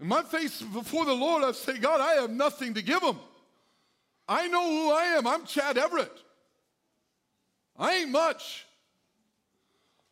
In 0.00 0.06
my 0.06 0.22
face 0.22 0.62
before 0.62 1.04
the 1.04 1.14
Lord, 1.14 1.42
I 1.42 1.52
say, 1.52 1.78
God, 1.78 2.00
I 2.00 2.20
have 2.20 2.30
nothing 2.30 2.74
to 2.74 2.82
give 2.82 3.00
them. 3.00 3.18
I 4.28 4.46
know 4.46 4.64
who 4.68 4.92
I 4.92 5.04
am. 5.16 5.26
I'm 5.26 5.44
Chad 5.44 5.78
Everett. 5.78 6.12
I 7.76 7.96
ain't 7.96 8.10
much. 8.10 8.66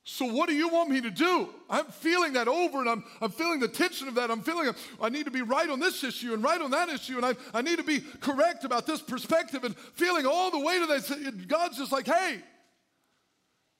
So 0.09 0.25
what 0.25 0.49
do 0.49 0.55
you 0.55 0.68
want 0.68 0.88
me 0.88 1.01
to 1.01 1.11
do? 1.11 1.49
I'm 1.68 1.87
feeling 1.87 2.35
that 2.35 2.46
over 2.46 2.79
and 2.79 2.88
I'm, 2.88 3.05
I'm 3.20 3.31
feeling 3.33 3.59
the 3.59 3.66
tension 3.66 4.07
of 4.07 4.14
that. 4.14 4.31
I'm 4.31 4.40
feeling 4.40 4.72
I 5.01 5.09
need 5.09 5.25
to 5.25 5.33
be 5.33 5.42
right 5.42 5.68
on 5.68 5.81
this 5.81 6.05
issue 6.05 6.33
and 6.33 6.44
right 6.44 6.61
on 6.61 6.70
that 6.70 6.88
issue 6.88 7.16
and 7.16 7.27
I, 7.27 7.35
I 7.53 7.61
need 7.61 7.79
to 7.79 7.85
be 7.85 8.01
correct 8.20 8.64
about 8.64 8.87
this 8.87 9.03
perspective 9.03 9.64
and 9.64 9.77
feeling 9.77 10.25
all 10.25 10.53
the 10.53 10.61
weight 10.61 10.81
of 10.81 10.88
that. 10.88 11.49
God's 11.49 11.79
just 11.79 11.90
like, 11.90 12.07
hey, 12.07 12.40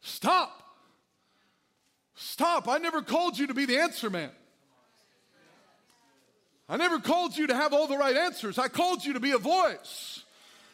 stop. 0.01 0.64
Stop. 2.16 2.69
I 2.69 2.79
never 2.79 3.03
called 3.03 3.38
you 3.38 3.47
to 3.47 3.55
be 3.55 3.64
the 3.64 3.79
answer 3.79 4.11
man. 4.11 4.31
I 6.68 6.76
never 6.76 6.98
called 6.98 7.37
you 7.37 7.46
to 7.46 7.55
have 7.55 7.72
all 7.72 7.87
the 7.87 7.96
right 7.96 8.16
answers. 8.16 8.59
I 8.59 8.68
called 8.68 9.05
you 9.05 9.12
to 9.12 9.20
be 9.20 9.33
a 9.33 9.38
voice. 9.38 10.24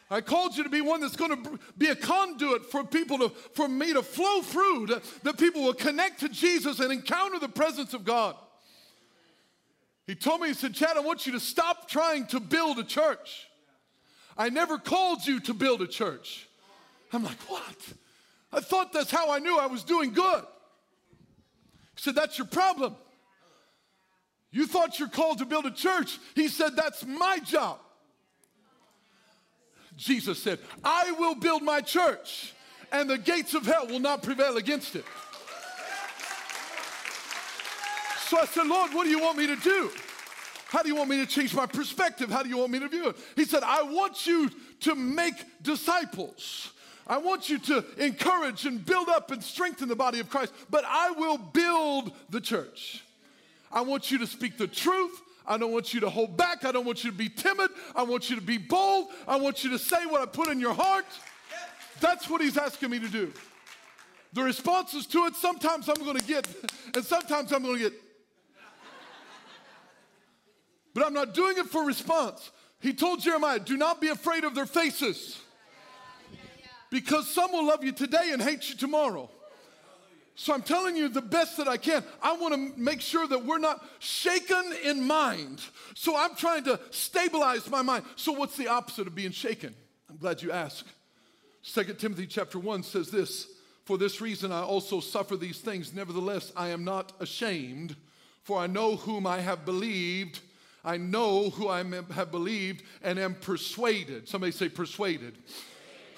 I 0.09 0.21
called 0.21 0.55
you 0.55 0.63
to 0.63 0.69
be 0.69 0.81
one 0.81 1.01
that's 1.01 1.15
going 1.15 1.43
to 1.43 1.59
be 1.77 1.87
a 1.87 1.95
conduit 1.95 2.65
for 2.65 2.83
people 2.83 3.17
to, 3.19 3.29
for 3.53 3.67
me 3.67 3.93
to 3.93 4.03
flow 4.03 4.41
through, 4.41 4.87
to, 4.87 5.01
that 5.23 5.37
people 5.37 5.63
will 5.63 5.73
connect 5.73 6.19
to 6.21 6.29
Jesus 6.29 6.79
and 6.79 6.91
encounter 6.91 7.39
the 7.39 7.49
presence 7.49 7.93
of 7.93 8.03
God. 8.03 8.35
He 10.05 10.15
told 10.15 10.41
me, 10.41 10.49
he 10.49 10.53
said, 10.53 10.73
Chad, 10.73 10.97
I 10.97 10.99
want 10.99 11.25
you 11.25 11.31
to 11.33 11.39
stop 11.39 11.87
trying 11.87 12.27
to 12.27 12.39
build 12.39 12.79
a 12.79 12.83
church. 12.83 13.47
I 14.37 14.49
never 14.49 14.77
called 14.77 15.25
you 15.25 15.39
to 15.41 15.53
build 15.53 15.81
a 15.81 15.87
church. 15.87 16.47
I'm 17.11 17.23
like, 17.23 17.39
what? 17.47 17.93
I 18.51 18.59
thought 18.59 18.93
that's 18.93 19.11
how 19.11 19.31
I 19.31 19.39
knew 19.39 19.57
I 19.57 19.67
was 19.67 19.83
doing 19.83 20.13
good. 20.13 20.43
He 21.95 22.01
said, 22.01 22.15
That's 22.15 22.37
your 22.37 22.47
problem. 22.47 22.95
You 24.53 24.67
thought 24.67 24.99
you're 24.99 25.09
called 25.09 25.39
to 25.39 25.45
build 25.45 25.65
a 25.65 25.71
church. 25.71 26.19
He 26.35 26.47
said, 26.47 26.75
That's 26.75 27.05
my 27.05 27.39
job. 27.39 27.79
Jesus 29.97 30.41
said, 30.41 30.59
I 30.83 31.11
will 31.13 31.35
build 31.35 31.63
my 31.63 31.81
church, 31.81 32.53
and 32.91 33.09
the 33.09 33.17
gates 33.17 33.55
of 33.55 33.65
hell 33.65 33.87
will 33.87 33.99
not 33.99 34.23
prevail 34.23 34.57
against 34.57 34.95
it. 34.95 35.05
So 38.27 38.39
I 38.39 38.45
said, 38.45 38.67
Lord, 38.67 38.93
what 38.93 39.03
do 39.03 39.09
you 39.09 39.19
want 39.19 39.37
me 39.37 39.47
to 39.47 39.55
do? 39.55 39.91
How 40.67 40.81
do 40.81 40.89
you 40.89 40.95
want 40.95 41.09
me 41.09 41.17
to 41.17 41.27
change 41.27 41.53
my 41.53 41.67
perspective? 41.67 42.31
How 42.31 42.41
do 42.41 42.49
you 42.49 42.57
want 42.57 42.71
me 42.71 42.79
to 42.79 42.87
view 42.87 43.09
it? 43.09 43.15
He 43.35 43.45
said, 43.45 43.61
I 43.63 43.83
want 43.83 44.25
you 44.25 44.49
to 44.81 44.95
make 44.95 45.35
disciples. 45.61 46.71
I 47.05 47.17
want 47.17 47.49
you 47.49 47.59
to 47.59 47.85
encourage 47.97 48.65
and 48.65 48.83
build 48.83 49.09
up 49.09 49.29
and 49.31 49.43
strengthen 49.43 49.87
the 49.87 49.95
body 49.95 50.19
of 50.19 50.29
Christ, 50.29 50.53
but 50.69 50.83
I 50.87 51.11
will 51.11 51.37
build 51.37 52.13
the 52.29 52.41
church. 52.41 53.03
I 53.73 53.81
want 53.81 54.11
you 54.11 54.19
to 54.19 54.27
speak 54.27 54.57
the 54.57 54.67
truth. 54.67 55.19
I 55.45 55.57
don't 55.57 55.73
want 55.73 55.93
you 55.93 55.99
to 56.01 56.09
hold 56.09 56.37
back. 56.37 56.63
I 56.63 56.71
don't 56.71 56.85
want 56.85 57.03
you 57.03 57.11
to 57.11 57.17
be 57.17 57.27
timid. 57.27 57.71
I 57.95 58.03
want 58.03 58.29
you 58.29 58.37
to 58.37 58.41
be 58.41 58.57
bold. 58.57 59.07
I 59.27 59.35
want 59.35 59.63
you 59.63 59.71
to 59.71 59.79
say 59.79 60.05
what 60.05 60.21
I 60.21 60.25
put 60.25 60.47
in 60.47 60.59
your 60.59 60.73
heart. 60.73 61.05
That's 61.99 62.29
what 62.29 62.41
he's 62.41 62.57
asking 62.57 62.91
me 62.91 62.99
to 62.99 63.09
do. 63.09 63.33
The 64.33 64.43
responses 64.43 65.05
to 65.07 65.25
it, 65.25 65.35
sometimes 65.35 65.89
I'm 65.89 66.03
going 66.03 66.17
to 66.17 66.25
get, 66.25 66.47
and 66.95 67.03
sometimes 67.03 67.51
I'm 67.51 67.63
going 67.63 67.75
to 67.75 67.89
get. 67.89 67.93
But 70.93 71.05
I'm 71.05 71.13
not 71.13 71.33
doing 71.33 71.57
it 71.57 71.65
for 71.65 71.83
response. 71.83 72.51
He 72.79 72.93
told 72.93 73.21
Jeremiah, 73.21 73.59
do 73.59 73.77
not 73.77 73.99
be 73.99 74.09
afraid 74.09 74.43
of 74.43 74.55
their 74.55 74.65
faces. 74.65 75.39
Because 76.89 77.27
some 77.27 77.51
will 77.51 77.65
love 77.65 77.83
you 77.83 77.91
today 77.91 78.29
and 78.31 78.41
hate 78.41 78.69
you 78.69 78.75
tomorrow. 78.75 79.29
So 80.35 80.53
I'm 80.53 80.63
telling 80.63 80.95
you 80.95 81.09
the 81.09 81.21
best 81.21 81.57
that 81.57 81.67
I 81.67 81.77
can. 81.77 82.03
I 82.21 82.35
want 82.37 82.53
to 82.53 82.79
make 82.79 83.01
sure 83.01 83.27
that 83.27 83.45
we're 83.45 83.59
not 83.59 83.85
shaken 83.99 84.73
in 84.83 85.03
mind. 85.03 85.61
So 85.93 86.17
I'm 86.17 86.35
trying 86.35 86.63
to 86.63 86.79
stabilize 86.89 87.69
my 87.69 87.83
mind. 87.83 88.03
So 88.15 88.31
what's 88.31 88.57
the 88.57 88.67
opposite 88.67 89.05
of 89.05 89.13
being 89.13 89.31
shaken? 89.31 89.75
I'm 90.09 90.17
glad 90.17 90.41
you 90.41 90.51
asked. 90.51 90.85
2 91.63 91.83
Timothy 91.99 92.25
chapter 92.25 92.57
1 92.57 92.83
says 92.83 93.09
this, 93.11 93.47
"For 93.85 93.97
this 93.97 94.21
reason 94.21 94.51
I 94.51 94.61
also 94.61 94.99
suffer 94.99 95.37
these 95.37 95.59
things, 95.59 95.93
nevertheless 95.93 96.51
I 96.55 96.69
am 96.69 96.83
not 96.83 97.13
ashamed, 97.19 97.95
for 98.43 98.59
I 98.59 98.67
know 98.67 98.95
whom 98.95 99.27
I 99.27 99.39
have 99.39 99.65
believed. 99.65 100.39
I 100.83 100.97
know 100.97 101.51
who 101.51 101.69
I 101.69 101.83
have 102.11 102.31
believed 102.31 102.83
and 103.01 103.19
am 103.19 103.35
persuaded." 103.35 104.27
Somebody 104.27 104.51
say 104.51 104.67
persuaded 104.67 105.37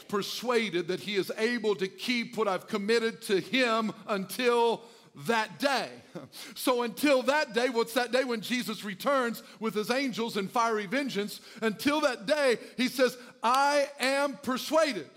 persuaded 0.08 0.88
that 0.88 1.00
he 1.00 1.16
is 1.16 1.32
able 1.38 1.76
to 1.76 1.88
keep 1.88 2.38
what 2.38 2.48
I've 2.48 2.68
committed 2.68 3.22
to 3.24 3.40
him 3.40 3.92
until 4.08 4.84
that 5.28 5.60
day. 5.60 5.90
So, 6.56 6.84
until 6.84 7.22
that 7.24 7.54
day, 7.54 7.68
what's 7.68 7.94
that 7.94 8.14
day 8.14 8.24
when 8.24 8.40
Jesus 8.40 8.86
returns 8.86 9.44
with 9.60 9.74
his 9.74 9.92
angels 9.92 10.38
in 10.38 10.48
fiery 10.48 10.86
vengeance? 10.86 11.42
Until 11.62 12.00
that 12.02 12.26
day, 12.26 12.58
he 12.78 12.88
says, 12.88 13.18
I 13.44 13.90
am 14.00 14.38
persuaded. 14.42 15.10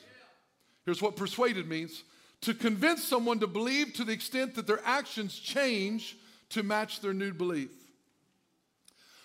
Here's 0.84 1.00
what 1.00 1.14
persuaded 1.14 1.68
means 1.68 2.02
to 2.40 2.54
convince 2.54 3.04
someone 3.04 3.38
to 3.40 3.46
believe 3.46 3.92
to 3.94 4.04
the 4.04 4.12
extent 4.12 4.56
that 4.56 4.66
their 4.66 4.80
actions 4.84 5.38
change 5.38 6.16
to 6.50 6.62
match 6.62 7.00
their 7.00 7.14
new 7.14 7.32
belief. 7.32 7.70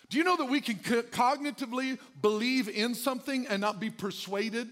Do 0.10 0.18
you 0.18 0.24
know 0.24 0.38
that 0.38 0.50
we 0.50 0.62
can 0.62 0.76
cognitively 0.76 1.98
believe 2.22 2.70
in 2.70 2.94
something 2.94 3.48
and 3.48 3.62
not 3.62 3.80
be 3.80 3.90
persuaded? 3.90 4.70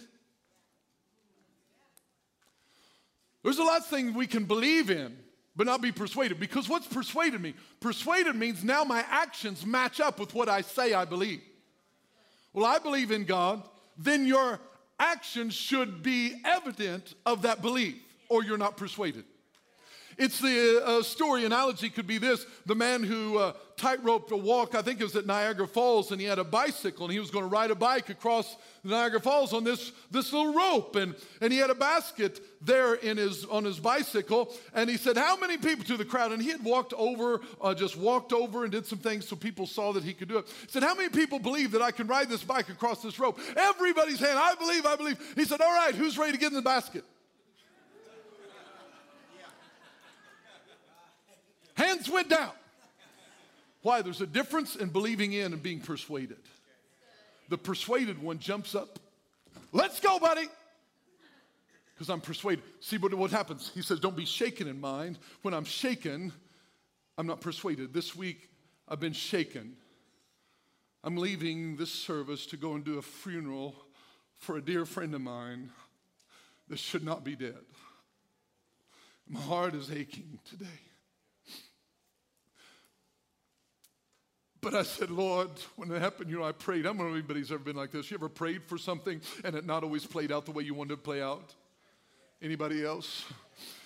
There's 3.44 3.60
a 3.60 3.64
lot 3.64 3.80
of 3.80 3.88
things 3.88 4.14
we 4.14 4.28
can 4.28 4.46
believe 4.46 4.90
in, 4.90 5.18
but 5.56 5.66
not 5.66 5.82
be 5.82 5.92
persuaded. 5.92 6.40
Because 6.40 6.70
what's 6.70 6.88
persuaded 6.88 7.42
me? 7.42 7.56
Persuaded 7.80 8.36
means 8.36 8.64
now 8.64 8.84
my 8.84 9.04
actions 9.10 9.66
match 9.66 10.00
up 10.00 10.20
with 10.20 10.34
what 10.34 10.50
I 10.50 10.62
say 10.62 10.94
I 10.94 11.06
believe. 11.06 11.42
Well, 12.54 12.66
I 12.66 12.80
believe 12.80 13.12
in 13.12 13.26
God, 13.26 13.64
then 13.98 14.26
your 14.26 14.60
actions 15.00 15.54
should 15.54 16.04
be 16.04 16.36
evident 16.46 17.16
of 17.26 17.44
that 17.44 17.62
belief, 17.62 17.96
or 18.30 18.44
you're 18.44 18.58
not 18.58 18.78
persuaded. 18.78 19.26
It's 20.22 20.40
the 20.40 20.84
uh, 20.86 21.02
story 21.02 21.46
analogy 21.46 21.90
could 21.90 22.06
be 22.06 22.20
this 22.20 22.46
the 22.68 22.76
man 22.76 23.02
who 23.02 23.40
uh, 23.40 23.54
tightrope 23.76 24.32
a 24.32 24.38
walk, 24.38 24.76
I 24.76 24.84
think 24.84 25.02
it 25.02 25.04
was 25.04 25.16
at 25.16 25.26
Niagara 25.26 25.68
Falls, 25.68 26.12
and 26.12 26.22
he 26.22 26.28
had 26.28 26.38
a 26.38 26.44
bicycle 26.44 27.06
and 27.06 27.12
he 27.12 27.20
was 27.20 27.32
going 27.32 27.44
to 27.44 27.50
ride 27.50 27.72
a 27.72 27.76
bike 27.76 28.10
across 28.10 28.56
Niagara 28.84 29.20
Falls 29.20 29.52
on 29.52 29.64
this, 29.64 29.92
this 30.12 30.32
little 30.32 30.54
rope. 30.54 30.96
And, 30.96 31.16
and 31.42 31.52
he 31.52 31.58
had 31.58 31.72
a 31.72 31.76
basket 31.76 32.40
there 32.62 32.94
in 32.94 33.18
his, 33.18 33.46
on 33.46 33.64
his 33.64 33.80
bicycle. 33.80 34.54
And 34.76 34.88
he 34.88 34.98
said, 34.98 35.18
How 35.18 35.36
many 35.38 35.58
people 35.58 35.84
to 35.86 35.98
the 35.98 36.06
crowd? 36.06 36.32
And 36.32 36.40
he 36.40 36.52
had 36.52 36.64
walked 36.64 36.94
over, 36.94 37.42
uh, 37.60 37.74
just 37.74 37.98
walked 37.98 38.32
over 38.32 38.62
and 38.62 38.72
did 38.72 38.86
some 38.86 39.00
things 39.00 39.28
so 39.28 39.36
people 39.36 39.66
saw 39.66 39.92
that 39.94 40.04
he 40.04 40.14
could 40.14 40.30
do 40.30 40.38
it. 40.38 40.46
He 40.46 40.72
said, 40.72 40.84
How 40.84 40.94
many 40.94 41.10
people 41.10 41.40
believe 41.40 41.72
that 41.72 41.82
I 41.82 41.90
can 41.90 42.06
ride 42.06 42.30
this 42.30 42.44
bike 42.44 42.70
across 42.70 43.02
this 43.02 43.18
rope? 43.18 43.40
Everybody's 43.58 44.20
hand, 44.20 44.38
I 44.38 44.54
believe, 44.54 44.86
I 44.86 44.96
believe. 44.96 45.18
He 45.36 45.46
said, 45.46 45.62
All 45.62 45.74
right, 45.74 45.96
who's 45.96 46.16
ready 46.20 46.34
to 46.34 46.38
get 46.38 46.50
in 46.50 46.56
the 46.56 46.62
basket? 46.62 47.04
Hands 51.82 52.08
went 52.10 52.30
down. 52.30 52.52
Why? 53.82 54.04
There's 54.04 54.22
a 54.22 54.28
difference 54.28 54.76
in 54.76 54.90
believing 54.90 55.34
in 55.34 55.52
and 55.52 55.64
being 55.64 55.80
persuaded. 55.80 56.38
The 57.50 57.58
persuaded 57.58 58.22
one 58.22 58.38
jumps 58.38 58.76
up. 58.76 59.00
Let's 59.72 60.00
go, 60.00 60.20
buddy. 60.20 60.48
Because 61.96 62.10
I'm 62.10 62.22
persuaded. 62.22 62.64
See 62.82 63.00
what, 63.00 63.14
what 63.16 63.32
happens? 63.32 63.72
He 63.74 63.82
says, 63.82 64.00
Don't 64.00 64.16
be 64.16 64.26
shaken 64.26 64.68
in 64.68 64.80
mind. 64.80 65.18
When 65.42 65.56
I'm 65.56 65.66
shaken, 65.66 66.32
I'm 67.18 67.26
not 67.26 67.42
persuaded. 67.42 67.94
This 67.94 68.16
week, 68.16 68.50
I've 68.88 69.00
been 69.00 69.14
shaken. 69.14 69.76
I'm 71.04 71.18
leaving 71.18 71.78
this 71.78 71.92
service 71.92 72.46
to 72.48 72.58
go 72.58 72.74
and 72.74 72.86
do 72.86 73.00
a 73.00 73.02
funeral 73.02 73.76
for 74.36 74.58
a 74.58 74.62
dear 74.62 74.86
friend 74.86 75.16
of 75.16 75.22
mine 75.22 75.72
that 76.70 76.78
should 76.78 77.04
not 77.04 77.24
be 77.24 77.36
dead. 77.36 77.66
My 79.28 79.42
heart 79.42 79.74
is 79.74 79.90
aching 79.92 80.38
today. 80.48 80.91
But 84.62 84.76
I 84.76 84.84
said, 84.84 85.10
Lord, 85.10 85.50
when 85.76 85.92
it 85.92 86.00
happened, 86.00 86.30
you 86.30 86.38
know, 86.38 86.46
I 86.46 86.52
prayed. 86.52 86.82
I 86.82 86.90
don't 86.90 87.00
know 87.00 87.08
if 87.08 87.14
anybody's 87.14 87.52
ever 87.52 87.64
been 87.64 87.76
like 87.76 87.90
this. 87.90 88.12
You 88.12 88.18
ever 88.18 88.30
prayed 88.30 88.62
for 88.64 88.78
something 88.78 89.20
and 89.44 89.56
it 89.56 89.66
not 89.66 89.84
always 89.84 90.06
played 90.06 90.32
out 90.32 90.46
the 90.46 90.52
way 90.52 90.64
you 90.64 90.76
wanted 90.76 90.96
to 90.96 91.02
play 91.02 91.20
out? 91.22 91.56
Anybody 92.44 92.86
else? 92.86 93.26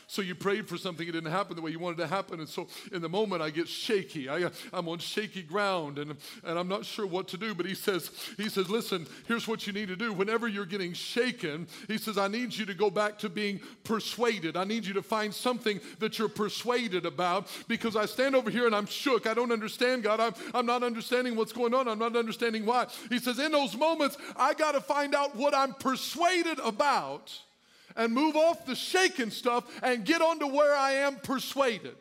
So 0.08 0.22
you 0.22 0.36
prayed 0.36 0.68
for 0.68 0.78
something, 0.78 1.08
it 1.08 1.12
didn't 1.12 1.32
happen 1.32 1.56
the 1.56 1.62
way 1.62 1.72
you 1.72 1.80
wanted 1.80 1.98
to 1.98 2.08
happen. 2.08 2.40
And 2.40 2.50
so 2.50 2.68
in 2.92 3.02
the 3.02 3.10
moment, 3.10 3.42
I 3.42 3.50
get 3.50 3.68
shaky. 3.68 4.30
I, 4.30 4.50
I'm 4.74 4.88
on 4.88 5.00
shaky 5.00 5.42
ground 5.42 5.98
and, 5.98 6.16
and 6.44 6.60
I'm 6.60 6.68
not 6.68 6.86
sure 6.86 7.06
what 7.06 7.28
to 7.30 7.38
do. 7.38 7.54
But 7.56 7.66
he 7.66 7.76
says, 7.76 8.12
he 8.38 8.50
says, 8.50 8.70
listen, 8.70 9.08
here's 9.28 9.48
what 9.48 9.68
you 9.68 9.74
need 9.74 9.88
to 9.88 9.96
do. 9.96 10.14
Whenever 10.14 10.48
you're 10.48 10.66
getting 10.66 10.94
shaken, 10.94 11.68
he 11.88 11.98
says, 11.98 12.18
I 12.18 12.28
need 12.28 12.54
you 12.54 12.66
to 12.66 12.74
go 12.74 12.90
back 12.90 13.20
to 13.20 13.30
being 13.30 13.60
persuaded. 13.84 14.58
I 14.58 14.64
need 14.64 14.86
you 14.86 14.94
to 14.94 15.02
find 15.02 15.34
something 15.34 15.80
that 16.00 16.20
you're 16.20 16.30
persuaded 16.30 17.06
about 17.06 17.48
because 17.68 17.96
I 17.96 18.06
stand 18.06 18.36
over 18.36 18.50
here 18.50 18.66
and 18.66 18.76
I'm 18.76 18.86
shook. 18.86 19.28
I 19.28 19.34
don't 19.34 19.52
understand, 19.52 20.04
God. 20.04 20.20
I'm, 20.20 20.34
I'm 20.54 20.66
not 20.66 20.84
understanding 20.84 21.36
what's 21.36 21.54
going 21.54 21.74
on. 21.74 21.88
I'm 21.88 22.00
not 22.00 22.16
understanding 22.16 22.66
why. 22.66 22.88
He 23.10 23.20
says, 23.20 23.40
in 23.40 23.52
those 23.52 23.76
moments, 23.76 24.18
I 24.36 24.54
got 24.54 24.74
to 24.74 24.82
find 24.82 25.16
out 25.16 25.36
what 25.36 25.54
I'm 25.54 25.74
persuaded 25.74 26.60
about 26.60 27.34
and 27.96 28.14
move 28.14 28.36
off 28.36 28.66
the 28.66 28.76
shaken 28.76 29.32
stuff 29.32 29.66
and 29.84 30.06
get 30.06 30.22
on 30.22 30.40
to 30.40 30.48
where 30.48 30.76
I 30.76 30.92
am 30.94 31.16
persuaded. 31.18 31.96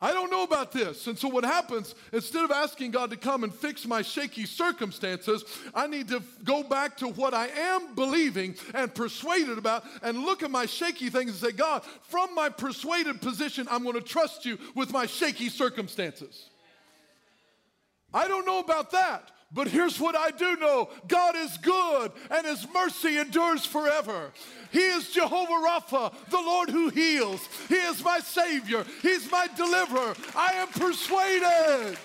I 0.00 0.12
don't 0.12 0.30
know 0.30 0.44
about 0.44 0.70
this. 0.70 1.08
And 1.08 1.18
so, 1.18 1.26
what 1.26 1.44
happens, 1.44 1.96
instead 2.12 2.44
of 2.44 2.52
asking 2.52 2.92
God 2.92 3.10
to 3.10 3.16
come 3.16 3.42
and 3.42 3.52
fix 3.52 3.84
my 3.84 4.02
shaky 4.02 4.46
circumstances, 4.46 5.44
I 5.74 5.88
need 5.88 6.08
to 6.08 6.22
go 6.44 6.62
back 6.62 6.98
to 6.98 7.08
what 7.08 7.34
I 7.34 7.48
am 7.48 7.96
believing 7.96 8.54
and 8.74 8.94
persuaded 8.94 9.58
about 9.58 9.84
and 10.02 10.18
look 10.18 10.44
at 10.44 10.52
my 10.52 10.66
shaky 10.66 11.10
things 11.10 11.30
and 11.30 11.40
say, 11.40 11.50
God, 11.50 11.82
from 12.02 12.32
my 12.36 12.48
persuaded 12.48 13.20
position, 13.20 13.66
I'm 13.68 13.82
going 13.82 13.96
to 13.96 14.00
trust 14.00 14.44
you 14.44 14.58
with 14.76 14.92
my 14.92 15.06
shaky 15.06 15.48
circumstances. 15.48 16.48
I 18.14 18.28
don't 18.28 18.46
know 18.46 18.60
about 18.60 18.92
that. 18.92 19.32
But 19.50 19.68
here's 19.68 19.98
what 19.98 20.14
I 20.14 20.30
do 20.30 20.56
know 20.56 20.90
God 21.06 21.34
is 21.34 21.56
good 21.58 22.12
and 22.30 22.46
his 22.46 22.66
mercy 22.72 23.18
endures 23.18 23.64
forever. 23.64 24.30
He 24.70 24.80
is 24.80 25.10
Jehovah 25.10 25.66
Rapha, 25.66 26.12
the 26.28 26.36
Lord 26.36 26.68
who 26.68 26.90
heals. 26.90 27.40
He 27.68 27.76
is 27.76 28.04
my 28.04 28.20
Savior, 28.20 28.84
He's 29.02 29.30
my 29.30 29.48
deliverer. 29.56 30.14
I 30.36 30.52
am 30.54 30.68
persuaded. 30.68 31.98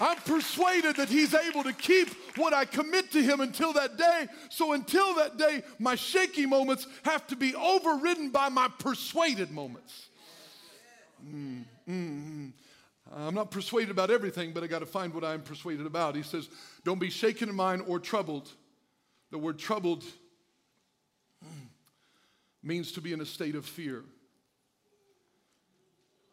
I'm 0.00 0.16
persuaded 0.16 0.96
that 0.96 1.08
He's 1.08 1.34
able 1.34 1.62
to 1.62 1.72
keep 1.72 2.08
what 2.36 2.52
I 2.52 2.64
commit 2.64 3.12
to 3.12 3.22
Him 3.22 3.40
until 3.40 3.72
that 3.74 3.96
day. 3.96 4.26
So 4.48 4.72
until 4.72 5.14
that 5.14 5.36
day, 5.36 5.62
my 5.78 5.94
shaky 5.94 6.46
moments 6.46 6.88
have 7.04 7.24
to 7.28 7.36
be 7.36 7.54
overridden 7.54 8.30
by 8.30 8.48
my 8.48 8.66
persuaded 8.80 9.52
moments. 9.52 10.08
Mm, 11.24 11.62
mm, 11.88 12.22
mm. 12.48 12.52
Uh, 13.14 13.28
I'm 13.28 13.34
not 13.34 13.50
persuaded 13.50 13.90
about 13.90 14.10
everything, 14.10 14.52
but 14.52 14.64
I 14.64 14.66
got 14.66 14.80
to 14.80 14.86
find 14.86 15.14
what 15.14 15.24
I'm 15.24 15.42
persuaded 15.42 15.86
about. 15.86 16.16
He 16.16 16.22
says, 16.22 16.48
Don't 16.84 16.98
be 16.98 17.10
shaken 17.10 17.48
in 17.48 17.54
mind 17.54 17.84
or 17.86 17.98
troubled. 17.98 18.50
The 19.30 19.38
word 19.38 19.58
troubled 19.58 20.04
means 22.62 22.92
to 22.92 23.00
be 23.00 23.12
in 23.12 23.20
a 23.20 23.26
state 23.26 23.54
of 23.54 23.66
fear. 23.66 24.02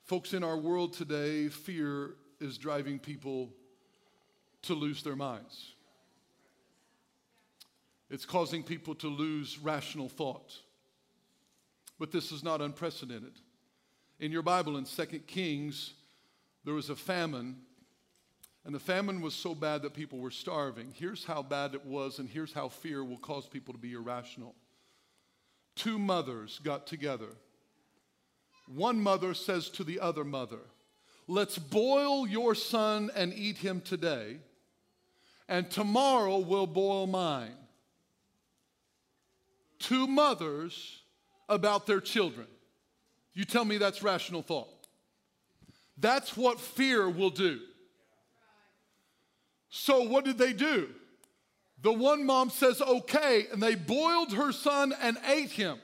Folks, 0.05 0.33
in 0.33 0.43
our 0.43 0.57
world 0.57 0.93
today, 0.93 1.47
fear 1.49 2.15
is 2.39 2.57
driving 2.57 2.99
people 2.99 3.49
to 4.63 4.73
lose 4.73 5.03
their 5.03 5.15
minds. 5.15 5.73
It's 8.09 8.25
causing 8.25 8.63
people 8.63 8.95
to 8.95 9.07
lose 9.07 9.57
rational 9.59 10.09
thought. 10.09 10.51
But 11.97 12.11
this 12.11 12.31
is 12.31 12.43
not 12.43 12.61
unprecedented. 12.61 13.33
In 14.19 14.31
your 14.31 14.41
Bible, 14.41 14.77
in 14.77 14.85
2 14.85 15.05
Kings, 15.27 15.93
there 16.63 16.73
was 16.73 16.89
a 16.89 16.95
famine, 16.95 17.57
and 18.65 18.75
the 18.75 18.79
famine 18.79 19.21
was 19.21 19.33
so 19.33 19.55
bad 19.55 19.81
that 19.81 19.93
people 19.93 20.19
were 20.19 20.31
starving. 20.31 20.93
Here's 20.95 21.25
how 21.25 21.41
bad 21.41 21.73
it 21.73 21.85
was, 21.85 22.19
and 22.19 22.29
here's 22.29 22.53
how 22.53 22.69
fear 22.69 23.03
will 23.03 23.17
cause 23.17 23.47
people 23.47 23.73
to 23.73 23.79
be 23.79 23.93
irrational. 23.93 24.55
Two 25.75 25.97
mothers 25.97 26.59
got 26.63 26.85
together. 26.85 27.29
One 28.67 29.01
mother 29.01 29.33
says 29.33 29.69
to 29.71 29.83
the 29.83 29.99
other 29.99 30.23
mother, 30.23 30.59
Let's 31.27 31.57
boil 31.57 32.27
your 32.27 32.55
son 32.55 33.09
and 33.15 33.33
eat 33.33 33.57
him 33.57 33.81
today, 33.81 34.37
and 35.47 35.69
tomorrow 35.69 36.39
we'll 36.39 36.67
boil 36.67 37.07
mine. 37.07 37.55
Two 39.79 40.07
mothers 40.07 41.01
about 41.49 41.87
their 41.87 42.01
children. 42.01 42.47
You 43.33 43.45
tell 43.45 43.65
me 43.65 43.77
that's 43.77 44.03
rational 44.03 44.41
thought. 44.41 44.80
That's 46.01 46.35
what 46.35 46.59
fear 46.59 47.09
will 47.09 47.29
do. 47.29 47.59
So, 49.69 50.01
what 50.01 50.25
did 50.25 50.37
they 50.37 50.51
do? 50.51 50.89
The 51.81 51.93
one 51.93 52.25
mom 52.25 52.49
says, 52.49 52.81
okay, 52.81 53.47
and 53.51 53.63
they 53.63 53.75
boiled 53.75 54.33
her 54.33 54.51
son 54.51 54.93
and 55.01 55.17
ate 55.25 55.51
him. 55.51 55.79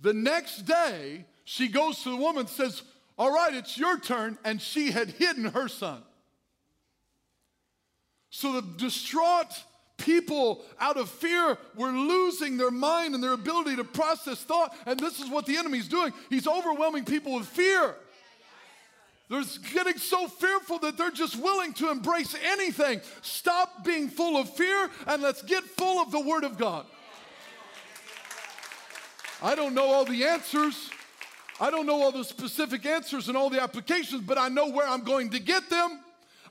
The 0.00 0.12
next 0.12 0.62
day, 0.62 1.24
she 1.44 1.68
goes 1.68 2.02
to 2.02 2.10
the 2.10 2.16
woman 2.16 2.46
says, 2.46 2.82
All 3.16 3.32
right, 3.32 3.54
it's 3.54 3.78
your 3.78 3.98
turn. 3.98 4.38
And 4.44 4.60
she 4.60 4.90
had 4.90 5.08
hidden 5.08 5.44
her 5.44 5.68
son. 5.68 6.02
So 8.30 8.52
the 8.52 8.62
distraught 8.62 9.52
people, 9.96 10.62
out 10.78 10.96
of 10.96 11.08
fear, 11.08 11.56
were 11.74 11.90
losing 11.90 12.56
their 12.56 12.70
mind 12.70 13.14
and 13.14 13.22
their 13.22 13.32
ability 13.32 13.76
to 13.76 13.84
process 13.84 14.42
thought. 14.42 14.76
And 14.86 14.98
this 14.98 15.20
is 15.20 15.30
what 15.30 15.46
the 15.46 15.56
enemy's 15.56 15.88
doing 15.88 16.12
he's 16.30 16.46
overwhelming 16.46 17.04
people 17.04 17.34
with 17.34 17.46
fear. 17.46 17.94
They're 19.28 19.42
getting 19.72 19.98
so 19.98 20.28
fearful 20.28 20.78
that 20.80 20.96
they're 20.96 21.10
just 21.10 21.36
willing 21.36 21.72
to 21.74 21.90
embrace 21.90 22.36
anything. 22.44 23.00
Stop 23.22 23.84
being 23.84 24.08
full 24.08 24.36
of 24.36 24.48
fear 24.50 24.88
and 25.08 25.20
let's 25.20 25.42
get 25.42 25.64
full 25.64 26.00
of 26.00 26.12
the 26.12 26.20
Word 26.20 26.44
of 26.44 26.56
God. 26.56 26.86
I 29.42 29.54
don't 29.54 29.74
know 29.74 29.86
all 29.86 30.04
the 30.04 30.24
answers. 30.24 30.90
I 31.60 31.70
don't 31.70 31.86
know 31.86 32.02
all 32.02 32.12
the 32.12 32.24
specific 32.24 32.86
answers 32.86 33.28
and 33.28 33.36
all 33.36 33.50
the 33.50 33.60
applications, 33.60 34.22
but 34.22 34.38
I 34.38 34.48
know 34.48 34.68
where 34.68 34.86
I'm 34.86 35.02
going 35.02 35.30
to 35.30 35.40
get 35.40 35.68
them. 35.70 36.00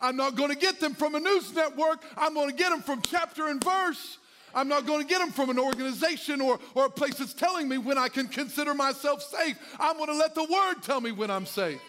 I'm 0.02 0.16
not 0.16 0.36
going 0.36 0.50
to 0.50 0.58
get 0.58 0.80
them 0.80 0.94
from 0.94 1.16
a 1.16 1.20
news 1.20 1.54
network. 1.54 2.04
I'm 2.18 2.34
going 2.34 2.50
to 2.50 2.56
get 2.56 2.70
them 2.70 2.82
from 2.82 3.02
chapter 3.02 3.48
and 3.48 3.64
verse. 3.64 4.18
I'm 4.54 4.70
not 4.70 4.86
going 4.86 5.02
to 5.02 5.08
get 5.08 5.20
them 5.20 5.32
from 5.32 5.50
an 5.50 5.60
organization 5.60 6.40
or, 6.40 6.60
or 6.76 6.86
a 6.86 6.90
place 6.90 7.16
that's 7.16 7.34
telling 7.34 7.68
me 7.68 7.78
when 7.78 7.98
I 7.98 8.08
can 8.08 8.28
consider 8.28 8.74
myself 8.74 9.22
safe. 9.22 9.58
I'm 9.80 9.98
going 9.98 10.10
to 10.10 10.16
let 10.16 10.34
the 10.34 10.46
word 10.46 10.76
tell 10.82 11.02
me 11.02 11.12
when 11.12 11.30
I'm 11.30 11.46
safe. 11.46 11.82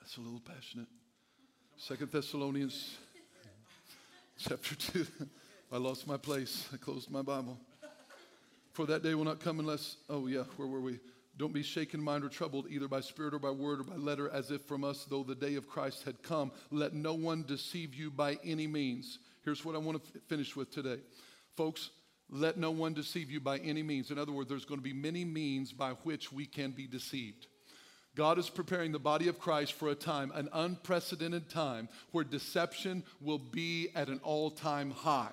That's 0.00 0.16
a 0.16 0.20
little 0.20 0.40
passionate. 0.40 0.88
Second 1.76 2.10
Thessalonians 2.10 2.96
chapter 4.38 4.74
2. 4.74 5.06
I 5.72 5.76
lost 5.76 6.06
my 6.06 6.16
place. 6.16 6.68
I 6.72 6.76
closed 6.76 7.10
my 7.10 7.22
Bible. 7.22 7.58
For 8.72 8.86
that 8.86 9.02
day 9.02 9.14
will 9.14 9.24
not 9.24 9.38
come 9.38 9.60
unless, 9.60 9.96
oh 10.10 10.26
yeah, 10.26 10.42
where 10.56 10.66
were 10.66 10.80
we? 10.80 10.98
Don't 11.36 11.52
be 11.52 11.62
shaken 11.62 12.00
mind 12.00 12.24
or 12.24 12.28
troubled 12.28 12.66
either 12.70 12.86
by 12.86 13.00
spirit 13.00 13.34
or 13.34 13.40
by 13.40 13.50
word 13.50 13.80
or 13.80 13.84
by 13.84 13.96
letter 13.96 14.30
as 14.30 14.50
if 14.50 14.62
from 14.62 14.84
us, 14.84 15.04
though 15.04 15.24
the 15.24 15.34
day 15.34 15.56
of 15.56 15.68
Christ 15.68 16.04
had 16.04 16.22
come. 16.22 16.52
Let 16.70 16.94
no 16.94 17.14
one 17.14 17.42
deceive 17.42 17.94
you 17.94 18.10
by 18.10 18.38
any 18.44 18.66
means. 18.66 19.18
Here's 19.44 19.64
what 19.64 19.74
I 19.74 19.78
want 19.78 20.02
to 20.02 20.10
f- 20.14 20.22
finish 20.28 20.54
with 20.54 20.70
today. 20.70 21.00
Folks, 21.56 21.90
let 22.30 22.56
no 22.56 22.70
one 22.70 22.94
deceive 22.94 23.30
you 23.30 23.40
by 23.40 23.58
any 23.58 23.82
means. 23.82 24.10
In 24.10 24.18
other 24.18 24.32
words, 24.32 24.48
there's 24.48 24.64
going 24.64 24.80
to 24.80 24.84
be 24.84 24.92
many 24.92 25.24
means 25.24 25.72
by 25.72 25.90
which 26.04 26.32
we 26.32 26.46
can 26.46 26.70
be 26.70 26.86
deceived. 26.86 27.48
God 28.14 28.38
is 28.38 28.48
preparing 28.48 28.92
the 28.92 29.00
body 29.00 29.26
of 29.26 29.40
Christ 29.40 29.72
for 29.72 29.88
a 29.88 29.94
time, 29.96 30.30
an 30.36 30.48
unprecedented 30.52 31.50
time, 31.50 31.88
where 32.12 32.22
deception 32.22 33.02
will 33.20 33.40
be 33.40 33.88
at 33.96 34.08
an 34.08 34.20
all 34.22 34.50
time 34.50 34.92
high 34.92 35.32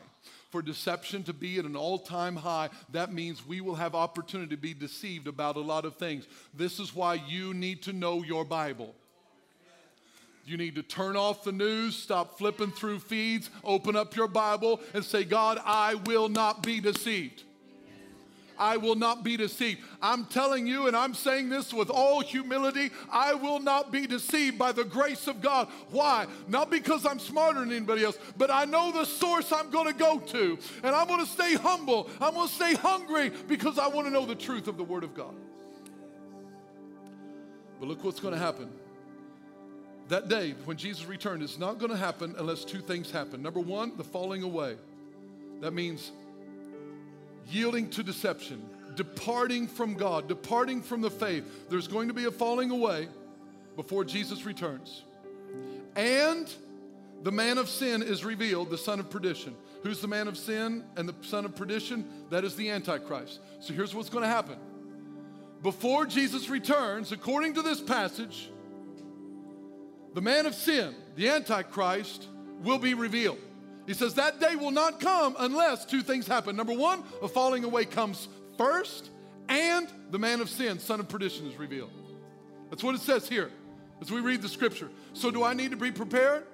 for 0.52 0.62
deception 0.62 1.24
to 1.24 1.34
be 1.34 1.58
at 1.58 1.66
an 1.66 1.76
all 1.76 1.98
time 1.98 2.36
high, 2.36 2.70
that 2.92 3.14
means 3.14 3.48
we 3.48 3.62
will 3.62 3.76
have 3.76 3.96
opportunity 3.96 4.56
to 4.56 4.62
be 4.62 4.74
deceived 4.74 5.28
about 5.28 5.56
a 5.56 5.62
lot 5.62 5.86
of 5.86 5.96
things. 5.96 6.28
This 6.54 6.80
is 6.80 6.94
why 6.94 7.16
you 7.16 7.54
need 7.54 7.82
to 7.84 7.94
know 7.94 8.22
your 8.22 8.46
Bible. 8.46 8.94
You 10.46 10.58
need 10.58 10.76
to 10.76 10.84
turn 10.84 11.16
off 11.16 11.44
the 11.44 11.52
news, 11.52 11.96
stop 11.96 12.38
flipping 12.38 12.72
through 12.72 13.00
feeds, 13.00 13.50
open 13.64 13.96
up 13.96 14.16
your 14.16 14.28
Bible, 14.28 14.82
and 14.94 15.06
say, 15.06 15.24
God, 15.24 15.60
I 15.64 15.96
will 15.96 16.30
not 16.30 16.64
be 16.64 16.82
deceived. 16.82 17.44
I 18.62 18.78
will 18.78 18.96
not 18.96 19.24
be 19.24 19.38
deceived. 19.38 19.82
I'm 20.04 20.26
telling 20.26 20.68
you, 20.68 20.86
and 20.86 20.96
I'm 20.96 21.16
saying 21.16 21.50
this 21.50 21.74
with 21.74 21.90
all 21.90 22.22
humility, 22.22 22.92
I 23.12 23.34
will 23.34 23.60
not 23.60 23.92
be 23.92 24.06
deceived 24.06 24.60
by 24.60 24.72
the 24.72 24.84
grace 24.84 25.26
of 25.26 25.42
God. 25.42 25.68
Why? 25.90 26.28
Not 26.48 26.70
because 26.70 27.04
I'm 27.04 27.18
smarter 27.18 27.62
than 27.62 27.72
anybody 27.72 28.04
else, 28.04 28.20
but 28.38 28.52
I 28.52 28.66
know 28.66 28.92
the 28.92 29.06
source 29.06 29.52
I'm 29.52 29.72
going 29.72 29.88
to 29.88 29.98
go 29.98 30.20
to. 30.20 30.60
And 30.84 30.96
I'm 30.96 31.08
going 31.08 31.22
to 31.22 31.26
stay 31.26 31.56
humble. 31.56 32.08
I'm 32.22 32.36
going 32.36 32.48
to 32.48 32.54
stay 32.54 32.76
hungry 32.76 33.32
because 33.48 33.80
I 33.80 33.88
want 33.88 34.06
to 34.06 34.14
know 34.14 34.28
the 34.28 34.36
truth 34.36 34.68
of 34.68 34.78
the 34.78 34.84
Word 34.84 35.04
of 35.04 35.16
God. 35.16 35.34
But 37.80 37.90
look 37.90 38.04
what's 38.04 38.20
going 38.20 38.36
to 38.36 38.40
happen. 38.40 38.70
That 40.10 40.28
day 40.28 40.54
when 40.66 40.78
Jesus 40.78 41.08
returned 41.08 41.42
is 41.42 41.58
not 41.58 41.80
going 41.80 41.90
to 41.90 41.98
happen 41.98 42.36
unless 42.38 42.64
two 42.64 42.82
things 42.82 43.10
happen. 43.10 43.42
Number 43.42 43.60
one, 43.60 43.98
the 43.98 44.04
falling 44.04 44.44
away. 44.44 44.76
That 45.62 45.74
means 45.74 46.12
yielding 47.52 47.90
to 47.92 48.04
deception, 48.04 48.62
departing 48.96 49.68
from 49.68 49.94
God, 49.94 50.28
departing 50.28 50.82
from 50.82 51.02
the 51.02 51.12
faith. 51.12 51.70
There's 51.70 51.88
going 51.88 52.08
to 52.08 52.14
be 52.14 52.26
a 52.26 52.32
falling 52.32 52.72
away 52.72 53.08
before 53.76 54.04
Jesus 54.04 54.46
returns. 54.46 55.04
And 55.96 56.52
the 57.24 57.32
man 57.32 57.58
of 57.58 57.70
sin 57.70 58.02
is 58.02 58.26
revealed, 58.26 58.70
the 58.70 58.78
son 58.78 59.00
of 59.00 59.10
perdition. 59.10 59.56
Who's 59.84 60.02
the 60.02 60.08
man 60.08 60.28
of 60.28 60.38
sin 60.38 60.84
and 60.96 61.08
the 61.08 61.16
son 61.22 61.46
of 61.46 61.56
perdition? 61.56 62.06
That 62.30 62.44
is 62.44 62.56
the 62.56 62.70
Antichrist. 62.70 63.40
So 63.60 63.74
here's 63.74 63.94
what's 63.96 64.10
going 64.10 64.24
to 64.24 64.30
happen. 64.30 64.58
Before 65.64 66.06
Jesus 66.06 66.50
returns, 66.50 67.12
according 67.12 67.56
to 67.56 67.62
this 67.62 67.80
passage, 67.80 68.50
the 70.14 70.22
man 70.22 70.46
of 70.46 70.56
sin, 70.56 70.96
the 71.16 71.30
Antichrist, 71.30 72.28
will 72.64 72.80
be 72.80 72.94
revealed. 72.94 73.40
He 73.92 73.98
says 73.98 74.14
that 74.14 74.40
day 74.40 74.56
will 74.56 74.72
not 74.72 75.02
come 75.02 75.36
unless 75.38 75.84
two 75.84 76.02
things 76.02 76.26
happen. 76.26 76.56
Number 76.56 76.72
one, 76.72 77.04
a 77.22 77.28
falling 77.28 77.66
away 77.66 77.84
comes 77.84 78.30
first, 78.58 79.10
and 79.50 79.86
the 80.12 80.18
man 80.18 80.40
of 80.40 80.50
sin, 80.50 80.80
son 80.80 81.02
of 81.02 81.10
perdition, 81.10 81.46
is 81.46 81.58
revealed. 81.58 81.92
That's 82.70 82.86
what 82.86 82.96
it 82.96 83.02
says 83.02 83.28
here 83.28 83.52
as 84.00 84.10
we 84.10 84.22
read 84.22 84.42
the 84.42 84.48
scripture. 84.48 84.88
So, 85.12 85.30
do 85.30 85.44
I 85.44 85.54
need 85.54 85.72
to 85.72 85.76
be 85.76 85.92
prepared? 85.92 86.46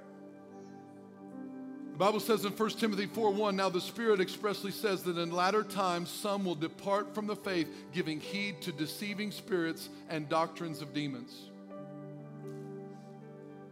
The 1.92 1.98
Bible 2.00 2.20
says 2.20 2.44
in 2.44 2.54
1 2.54 2.70
Timothy 2.72 3.06
4 3.06 3.32
1, 3.32 3.56
now 3.56 3.70
the 3.70 3.82
Spirit 3.82 4.20
expressly 4.20 4.72
says 4.72 5.04
that 5.04 5.20
in 5.20 5.30
latter 5.30 5.62
times 5.62 6.10
some 6.10 6.44
will 6.44 6.56
depart 6.56 7.14
from 7.14 7.28
the 7.28 7.36
faith, 7.36 7.68
giving 7.94 8.20
heed 8.20 8.64
to 8.64 8.72
deceiving 8.72 9.30
spirits 9.30 9.90
and 10.10 10.28
doctrines 10.28 10.82
of 10.82 10.92
demons. 10.92 11.52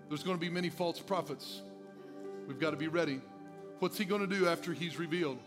There's 0.07 0.21
going 0.21 0.37
to 0.37 0.39
be 0.39 0.51
many 0.51 0.69
false 0.69 0.99
prophets. 0.99 1.63
We've 2.47 2.59
got 2.59 2.69
to 2.69 2.77
be 2.77 2.89
ready. 2.89 3.21
What's 3.79 3.97
he 3.97 4.05
going 4.05 4.21
to 4.21 4.27
do 4.27 4.47
after 4.47 4.73
he's 4.73 4.97
revealed? 4.97 5.39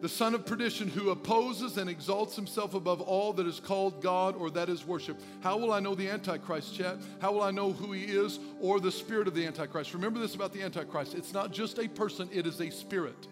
The 0.00 0.08
son 0.08 0.34
of 0.34 0.46
perdition 0.46 0.88
who 0.88 1.10
opposes 1.10 1.76
and 1.76 1.90
exalts 1.90 2.34
himself 2.34 2.72
above 2.72 3.02
all 3.02 3.34
that 3.34 3.46
is 3.46 3.60
called 3.60 4.02
God 4.02 4.34
or 4.34 4.50
that 4.50 4.70
is 4.70 4.86
worship. 4.86 5.20
How 5.42 5.58
will 5.58 5.72
I 5.72 5.80
know 5.80 5.94
the 5.94 6.08
Antichrist, 6.08 6.74
Chad? 6.74 6.98
How 7.20 7.32
will 7.32 7.42
I 7.42 7.50
know 7.50 7.72
who 7.72 7.92
he 7.92 8.04
is 8.04 8.38
or 8.60 8.80
the 8.80 8.90
spirit 8.90 9.28
of 9.28 9.34
the 9.34 9.46
Antichrist? 9.46 9.92
Remember 9.92 10.18
this 10.18 10.34
about 10.34 10.54
the 10.54 10.62
Antichrist 10.62 11.14
it's 11.14 11.34
not 11.34 11.52
just 11.52 11.78
a 11.78 11.86
person, 11.86 12.30
it 12.32 12.46
is 12.46 12.60
a 12.60 12.70
spirit. 12.70 13.26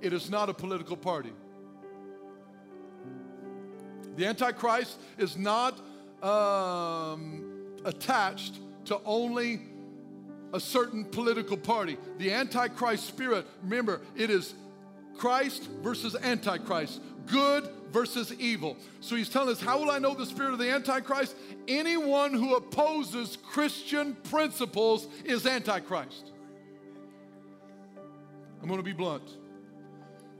It 0.00 0.12
is 0.12 0.30
not 0.30 0.48
a 0.48 0.54
political 0.54 0.96
party. 0.96 1.32
The 4.14 4.26
Antichrist 4.26 4.98
is 5.18 5.36
not 5.36 5.80
um, 6.22 7.74
attached 7.84 8.60
to 8.84 9.00
only 9.04 9.62
a 10.52 10.60
certain 10.60 11.04
political 11.04 11.56
party. 11.56 11.96
The 12.18 12.32
Antichrist 12.32 13.06
spirit, 13.06 13.46
remember, 13.62 14.00
it 14.16 14.30
is 14.30 14.54
Christ 15.16 15.68
versus 15.82 16.14
Antichrist, 16.14 17.00
good 17.26 17.68
versus 17.90 18.32
evil. 18.34 18.76
So 19.00 19.16
he's 19.16 19.28
telling 19.28 19.50
us, 19.50 19.60
how 19.60 19.78
will 19.78 19.90
I 19.90 19.98
know 19.98 20.14
the 20.14 20.26
spirit 20.26 20.52
of 20.52 20.58
the 20.58 20.70
Antichrist? 20.70 21.34
Anyone 21.66 22.32
who 22.32 22.54
opposes 22.54 23.36
Christian 23.36 24.14
principles 24.14 25.08
is 25.24 25.46
Antichrist. 25.46 26.32
I'm 28.60 28.68
going 28.68 28.78
to 28.78 28.84
be 28.84 28.92
blunt. 28.92 29.28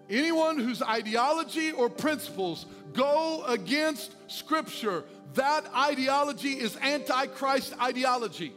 Anyone 0.09 0.59
whose 0.59 0.83
ideology 0.83 1.73
or 1.73 1.89
principles 1.89 2.67
go 2.93 3.45
against 3.47 4.15
Scripture, 4.31 5.05
that 5.35 5.65
ideology 5.75 6.53
is 6.53 6.77
Antichrist 6.77 7.75
ideology. 7.81 8.53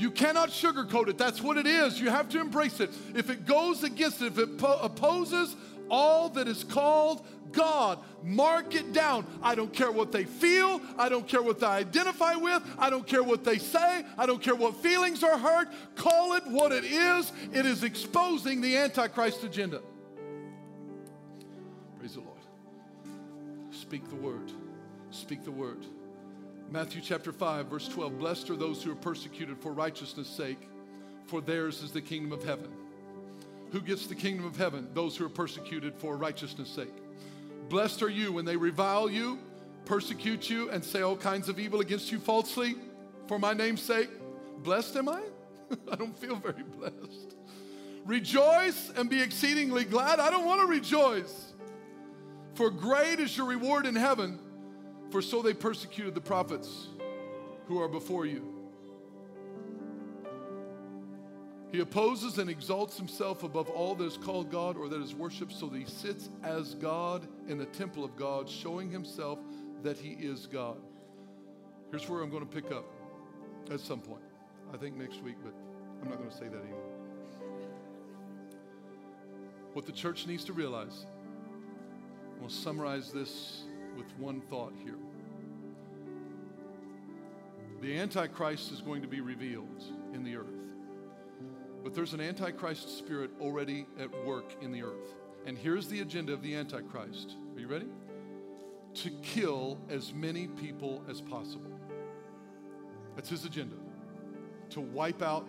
You 0.00 0.10
cannot 0.10 0.48
sugarcoat 0.48 1.08
it. 1.08 1.18
That's 1.18 1.42
what 1.42 1.58
it 1.58 1.66
is. 1.66 2.00
You 2.00 2.08
have 2.08 2.30
to 2.30 2.40
embrace 2.40 2.80
it. 2.80 2.88
If 3.14 3.28
it 3.28 3.44
goes 3.44 3.84
against 3.84 4.22
it, 4.22 4.28
if 4.28 4.38
it 4.38 4.56
po- 4.56 4.78
opposes 4.80 5.54
all 5.90 6.30
that 6.30 6.48
is 6.48 6.64
called 6.64 7.26
God. 7.52 7.98
Mark 8.22 8.74
it 8.74 8.94
down. 8.94 9.26
I 9.42 9.54
don't 9.54 9.74
care 9.74 9.92
what 9.92 10.10
they 10.10 10.24
feel. 10.24 10.80
I 10.96 11.10
don't 11.10 11.28
care 11.28 11.42
what 11.42 11.60
they 11.60 11.66
identify 11.66 12.34
with. 12.34 12.62
I 12.78 12.88
don't 12.88 13.06
care 13.06 13.22
what 13.22 13.44
they 13.44 13.58
say. 13.58 14.02
I 14.16 14.24
don't 14.24 14.40
care 14.40 14.54
what 14.54 14.76
feelings 14.76 15.22
are 15.22 15.36
hurt. 15.36 15.68
Call 15.96 16.32
it 16.32 16.46
what 16.46 16.72
it 16.72 16.84
is. 16.84 17.30
It 17.52 17.66
is 17.66 17.84
exposing 17.84 18.62
the 18.62 18.78
Antichrist 18.78 19.44
agenda. 19.44 19.82
Praise 21.98 22.14
the 22.14 22.20
Lord. 22.20 22.38
Speak 23.70 24.08
the 24.08 24.16
word. 24.16 24.50
Speak 25.10 25.44
the 25.44 25.50
word. 25.50 25.84
Matthew 26.72 27.00
chapter 27.00 27.32
5, 27.32 27.66
verse 27.66 27.88
12 27.88 28.18
Blessed 28.20 28.50
are 28.50 28.56
those 28.56 28.80
who 28.80 28.92
are 28.92 28.96
persecuted 28.96 29.58
for 29.58 29.72
righteousness' 29.72 30.28
sake, 30.28 30.68
for 31.26 31.40
theirs 31.40 31.82
is 31.82 31.90
the 31.90 32.00
kingdom 32.00 32.30
of 32.30 32.44
heaven. 32.44 32.70
Who 33.72 33.80
gets 33.80 34.06
the 34.06 34.14
kingdom 34.14 34.46
of 34.46 34.56
heaven? 34.56 34.88
Those 34.94 35.16
who 35.16 35.26
are 35.26 35.30
persecuted 35.30 35.94
for 35.96 36.16
righteousness' 36.16 36.70
sake. 36.70 36.94
Blessed 37.68 38.02
are 38.02 38.08
you 38.08 38.30
when 38.30 38.44
they 38.44 38.56
revile 38.56 39.10
you, 39.10 39.40
persecute 39.84 40.48
you, 40.48 40.70
and 40.70 40.84
say 40.84 41.02
all 41.02 41.16
kinds 41.16 41.48
of 41.48 41.58
evil 41.58 41.80
against 41.80 42.12
you 42.12 42.20
falsely 42.20 42.76
for 43.26 43.40
my 43.40 43.52
name's 43.52 43.82
sake. 43.82 44.10
Blessed 44.62 44.94
am 44.96 45.08
I? 45.08 45.22
I 45.90 45.96
don't 45.96 46.16
feel 46.16 46.36
very 46.36 46.62
blessed. 46.62 47.34
Rejoice 48.04 48.92
and 48.96 49.10
be 49.10 49.20
exceedingly 49.20 49.84
glad. 49.84 50.20
I 50.20 50.30
don't 50.30 50.46
want 50.46 50.60
to 50.60 50.66
rejoice. 50.68 51.52
For 52.54 52.70
great 52.70 53.18
is 53.18 53.36
your 53.36 53.46
reward 53.46 53.86
in 53.86 53.96
heaven, 53.96 54.38
for 55.10 55.20
so 55.20 55.42
they 55.42 55.54
persecuted 55.54 56.14
the 56.14 56.20
prophets 56.20 56.88
who 57.66 57.80
are 57.80 57.88
before 57.88 58.26
you. 58.26 58.56
He 61.72 61.80
opposes 61.80 62.38
and 62.38 62.50
exalts 62.50 62.96
himself 62.96 63.44
above 63.44 63.68
all 63.70 63.94
that 63.94 64.04
is 64.04 64.16
called 64.16 64.50
God 64.50 64.76
or 64.76 64.88
that 64.88 65.00
is 65.00 65.14
worshiped, 65.14 65.52
so 65.52 65.66
that 65.66 65.78
he 65.78 65.84
sits 65.84 66.28
as 66.42 66.74
God 66.74 67.28
in 67.48 67.58
the 67.58 67.66
temple 67.66 68.04
of 68.04 68.16
God, 68.16 68.48
showing 68.48 68.90
himself 68.90 69.38
that 69.84 69.96
he 69.96 70.10
is 70.14 70.46
God. 70.46 70.78
Here's 71.90 72.08
where 72.08 72.22
I'm 72.22 72.30
going 72.30 72.46
to 72.46 72.52
pick 72.52 72.72
up 72.72 72.86
at 73.70 73.78
some 73.80 74.00
point. 74.00 74.22
I 74.74 74.76
think 74.76 74.96
next 74.96 75.22
week, 75.22 75.36
but 75.44 75.54
I'm 76.02 76.08
not 76.08 76.18
going 76.18 76.30
to 76.30 76.36
say 76.36 76.48
that 76.48 76.60
anymore. 76.60 76.80
What 79.72 79.86
the 79.86 79.92
church 79.92 80.26
needs 80.26 80.44
to 80.46 80.52
realize, 80.52 81.06
we'll 82.40 82.50
summarize 82.50 83.12
this 83.12 83.62
with 84.00 84.18
one 84.18 84.40
thought 84.40 84.72
here. 84.82 84.96
The 87.82 87.98
Antichrist 87.98 88.72
is 88.72 88.80
going 88.80 89.02
to 89.02 89.08
be 89.08 89.20
revealed 89.20 89.84
in 90.14 90.24
the 90.24 90.36
earth. 90.36 90.46
But 91.84 91.94
there's 91.94 92.14
an 92.14 92.20
Antichrist 92.20 92.98
spirit 92.98 93.30
already 93.40 93.86
at 93.98 94.10
work 94.24 94.54
in 94.62 94.72
the 94.72 94.82
earth. 94.82 95.14
And 95.46 95.56
here's 95.56 95.86
the 95.88 96.00
agenda 96.00 96.32
of 96.32 96.42
the 96.42 96.54
Antichrist. 96.54 97.36
Are 97.54 97.60
you 97.60 97.68
ready? 97.68 97.88
To 98.94 99.10
kill 99.22 99.78
as 99.90 100.14
many 100.14 100.46
people 100.46 101.02
as 101.08 101.20
possible. 101.20 101.70
That's 103.16 103.28
his 103.28 103.44
agenda. 103.44 103.76
To 104.70 104.80
wipe 104.80 105.20
out 105.20 105.46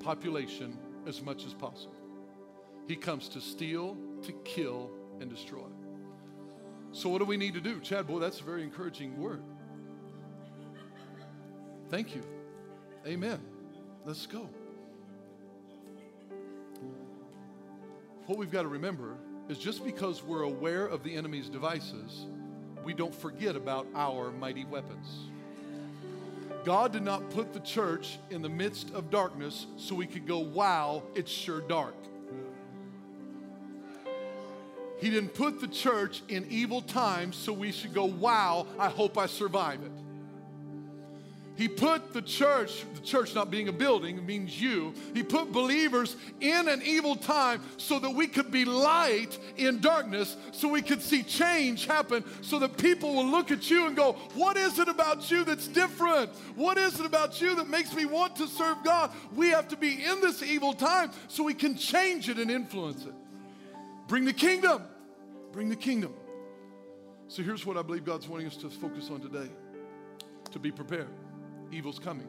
population 0.00 0.76
as 1.06 1.22
much 1.22 1.44
as 1.44 1.54
possible. 1.54 1.94
He 2.88 2.96
comes 2.96 3.28
to 3.30 3.40
steal, 3.40 3.96
to 4.22 4.32
kill, 4.44 4.90
and 5.20 5.30
destroy. 5.30 5.66
So, 6.94 7.08
what 7.08 7.18
do 7.18 7.24
we 7.24 7.36
need 7.36 7.54
to 7.54 7.60
do? 7.60 7.80
Chad, 7.80 8.06
boy, 8.06 8.20
that's 8.20 8.40
a 8.40 8.44
very 8.44 8.62
encouraging 8.62 9.20
word. 9.20 9.42
Thank 11.90 12.14
you. 12.14 12.22
Amen. 13.06 13.40
Let's 14.06 14.26
go. 14.26 14.48
what 18.26 18.38
we've 18.38 18.50
got 18.50 18.62
to 18.62 18.68
remember 18.68 19.16
is 19.48 19.58
just 19.58 19.84
because 19.84 20.22
we're 20.22 20.42
aware 20.42 20.86
of 20.86 21.02
the 21.02 21.14
enemy's 21.14 21.50
devices, 21.50 22.26
we 22.82 22.94
don't 22.94 23.14
forget 23.14 23.54
about 23.54 23.86
our 23.94 24.30
mighty 24.32 24.64
weapons. 24.64 25.28
God 26.64 26.92
did 26.92 27.02
not 27.02 27.28
put 27.30 27.52
the 27.52 27.60
church 27.60 28.18
in 28.30 28.40
the 28.40 28.48
midst 28.48 28.90
of 28.94 29.10
darkness 29.10 29.66
so 29.76 29.94
we 29.94 30.06
could 30.06 30.26
go, 30.26 30.38
wow, 30.38 31.02
it's 31.14 31.30
sure 31.30 31.60
dark. 31.60 31.94
He 35.00 35.10
didn't 35.10 35.34
put 35.34 35.60
the 35.60 35.68
church 35.68 36.22
in 36.28 36.46
evil 36.48 36.80
times 36.80 37.36
so 37.36 37.52
we 37.52 37.72
should 37.72 37.94
go, 37.94 38.04
wow, 38.04 38.66
I 38.78 38.88
hope 38.88 39.18
I 39.18 39.26
survive 39.26 39.82
it. 39.82 39.92
He 41.56 41.68
put 41.68 42.12
the 42.12 42.22
church, 42.22 42.84
the 42.94 43.00
church 43.00 43.34
not 43.34 43.48
being 43.48 43.68
a 43.68 43.72
building 43.72 44.18
it 44.18 44.24
means 44.24 44.60
you, 44.60 44.92
he 45.14 45.22
put 45.22 45.52
believers 45.52 46.16
in 46.40 46.68
an 46.68 46.82
evil 46.82 47.14
time 47.14 47.62
so 47.76 48.00
that 48.00 48.10
we 48.10 48.26
could 48.26 48.50
be 48.50 48.64
light 48.64 49.38
in 49.56 49.80
darkness, 49.80 50.36
so 50.50 50.68
we 50.68 50.82
could 50.82 51.00
see 51.00 51.22
change 51.22 51.86
happen, 51.86 52.24
so 52.40 52.58
that 52.58 52.76
people 52.76 53.14
will 53.14 53.26
look 53.26 53.52
at 53.52 53.70
you 53.70 53.86
and 53.86 53.94
go, 53.94 54.14
What 54.34 54.56
is 54.56 54.80
it 54.80 54.88
about 54.88 55.30
you 55.30 55.44
that's 55.44 55.68
different? 55.68 56.30
What 56.56 56.76
is 56.76 56.98
it 56.98 57.06
about 57.06 57.40
you 57.40 57.54
that 57.54 57.68
makes 57.68 57.94
me 57.94 58.04
want 58.04 58.34
to 58.36 58.48
serve 58.48 58.78
God? 58.82 59.12
We 59.32 59.50
have 59.50 59.68
to 59.68 59.76
be 59.76 60.04
in 60.04 60.20
this 60.20 60.42
evil 60.42 60.72
time 60.72 61.12
so 61.28 61.44
we 61.44 61.54
can 61.54 61.76
change 61.76 62.28
it 62.28 62.38
and 62.38 62.50
influence 62.50 63.04
it. 63.04 63.14
Bring 64.06 64.24
the 64.24 64.32
kingdom. 64.32 64.82
Bring 65.52 65.68
the 65.68 65.76
kingdom. 65.76 66.14
So 67.28 67.42
here's 67.42 67.64
what 67.64 67.76
I 67.76 67.82
believe 67.82 68.04
God's 68.04 68.28
wanting 68.28 68.46
us 68.46 68.56
to 68.58 68.70
focus 68.70 69.10
on 69.10 69.20
today 69.20 69.50
to 70.52 70.58
be 70.58 70.70
prepared 70.70 71.08
evil's 71.72 71.98
coming. 71.98 72.28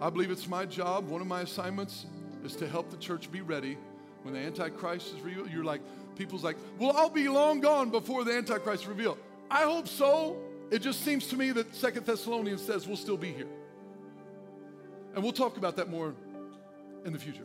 I 0.00 0.10
believe 0.10 0.30
it's 0.30 0.46
my 0.46 0.64
job, 0.64 1.08
one 1.08 1.20
of 1.20 1.26
my 1.26 1.42
assignments 1.42 2.06
is 2.44 2.54
to 2.56 2.68
help 2.68 2.90
the 2.90 2.96
church 2.96 3.30
be 3.32 3.40
ready 3.40 3.76
when 4.22 4.34
the 4.34 4.40
Antichrist 4.40 5.14
is 5.14 5.20
revealed. 5.20 5.50
You're 5.50 5.64
like, 5.64 5.80
people's 6.16 6.44
like, 6.44 6.56
well, 6.78 6.96
I'll 6.96 7.10
be 7.10 7.28
long 7.28 7.60
gone 7.60 7.90
before 7.90 8.24
the 8.24 8.32
Antichrist 8.32 8.84
is 8.84 8.88
revealed. 8.88 9.18
I 9.50 9.62
hope 9.62 9.88
so. 9.88 10.36
It 10.70 10.80
just 10.80 11.00
seems 11.04 11.26
to 11.28 11.36
me 11.36 11.50
that 11.52 11.74
Second 11.74 12.06
Thessalonians 12.06 12.62
says 12.62 12.86
we'll 12.86 12.96
still 12.96 13.16
be 13.16 13.32
here. 13.32 13.48
And 15.14 15.22
we'll 15.22 15.32
talk 15.32 15.56
about 15.56 15.76
that 15.76 15.88
more 15.88 16.14
in 17.04 17.12
the 17.12 17.18
future. 17.18 17.44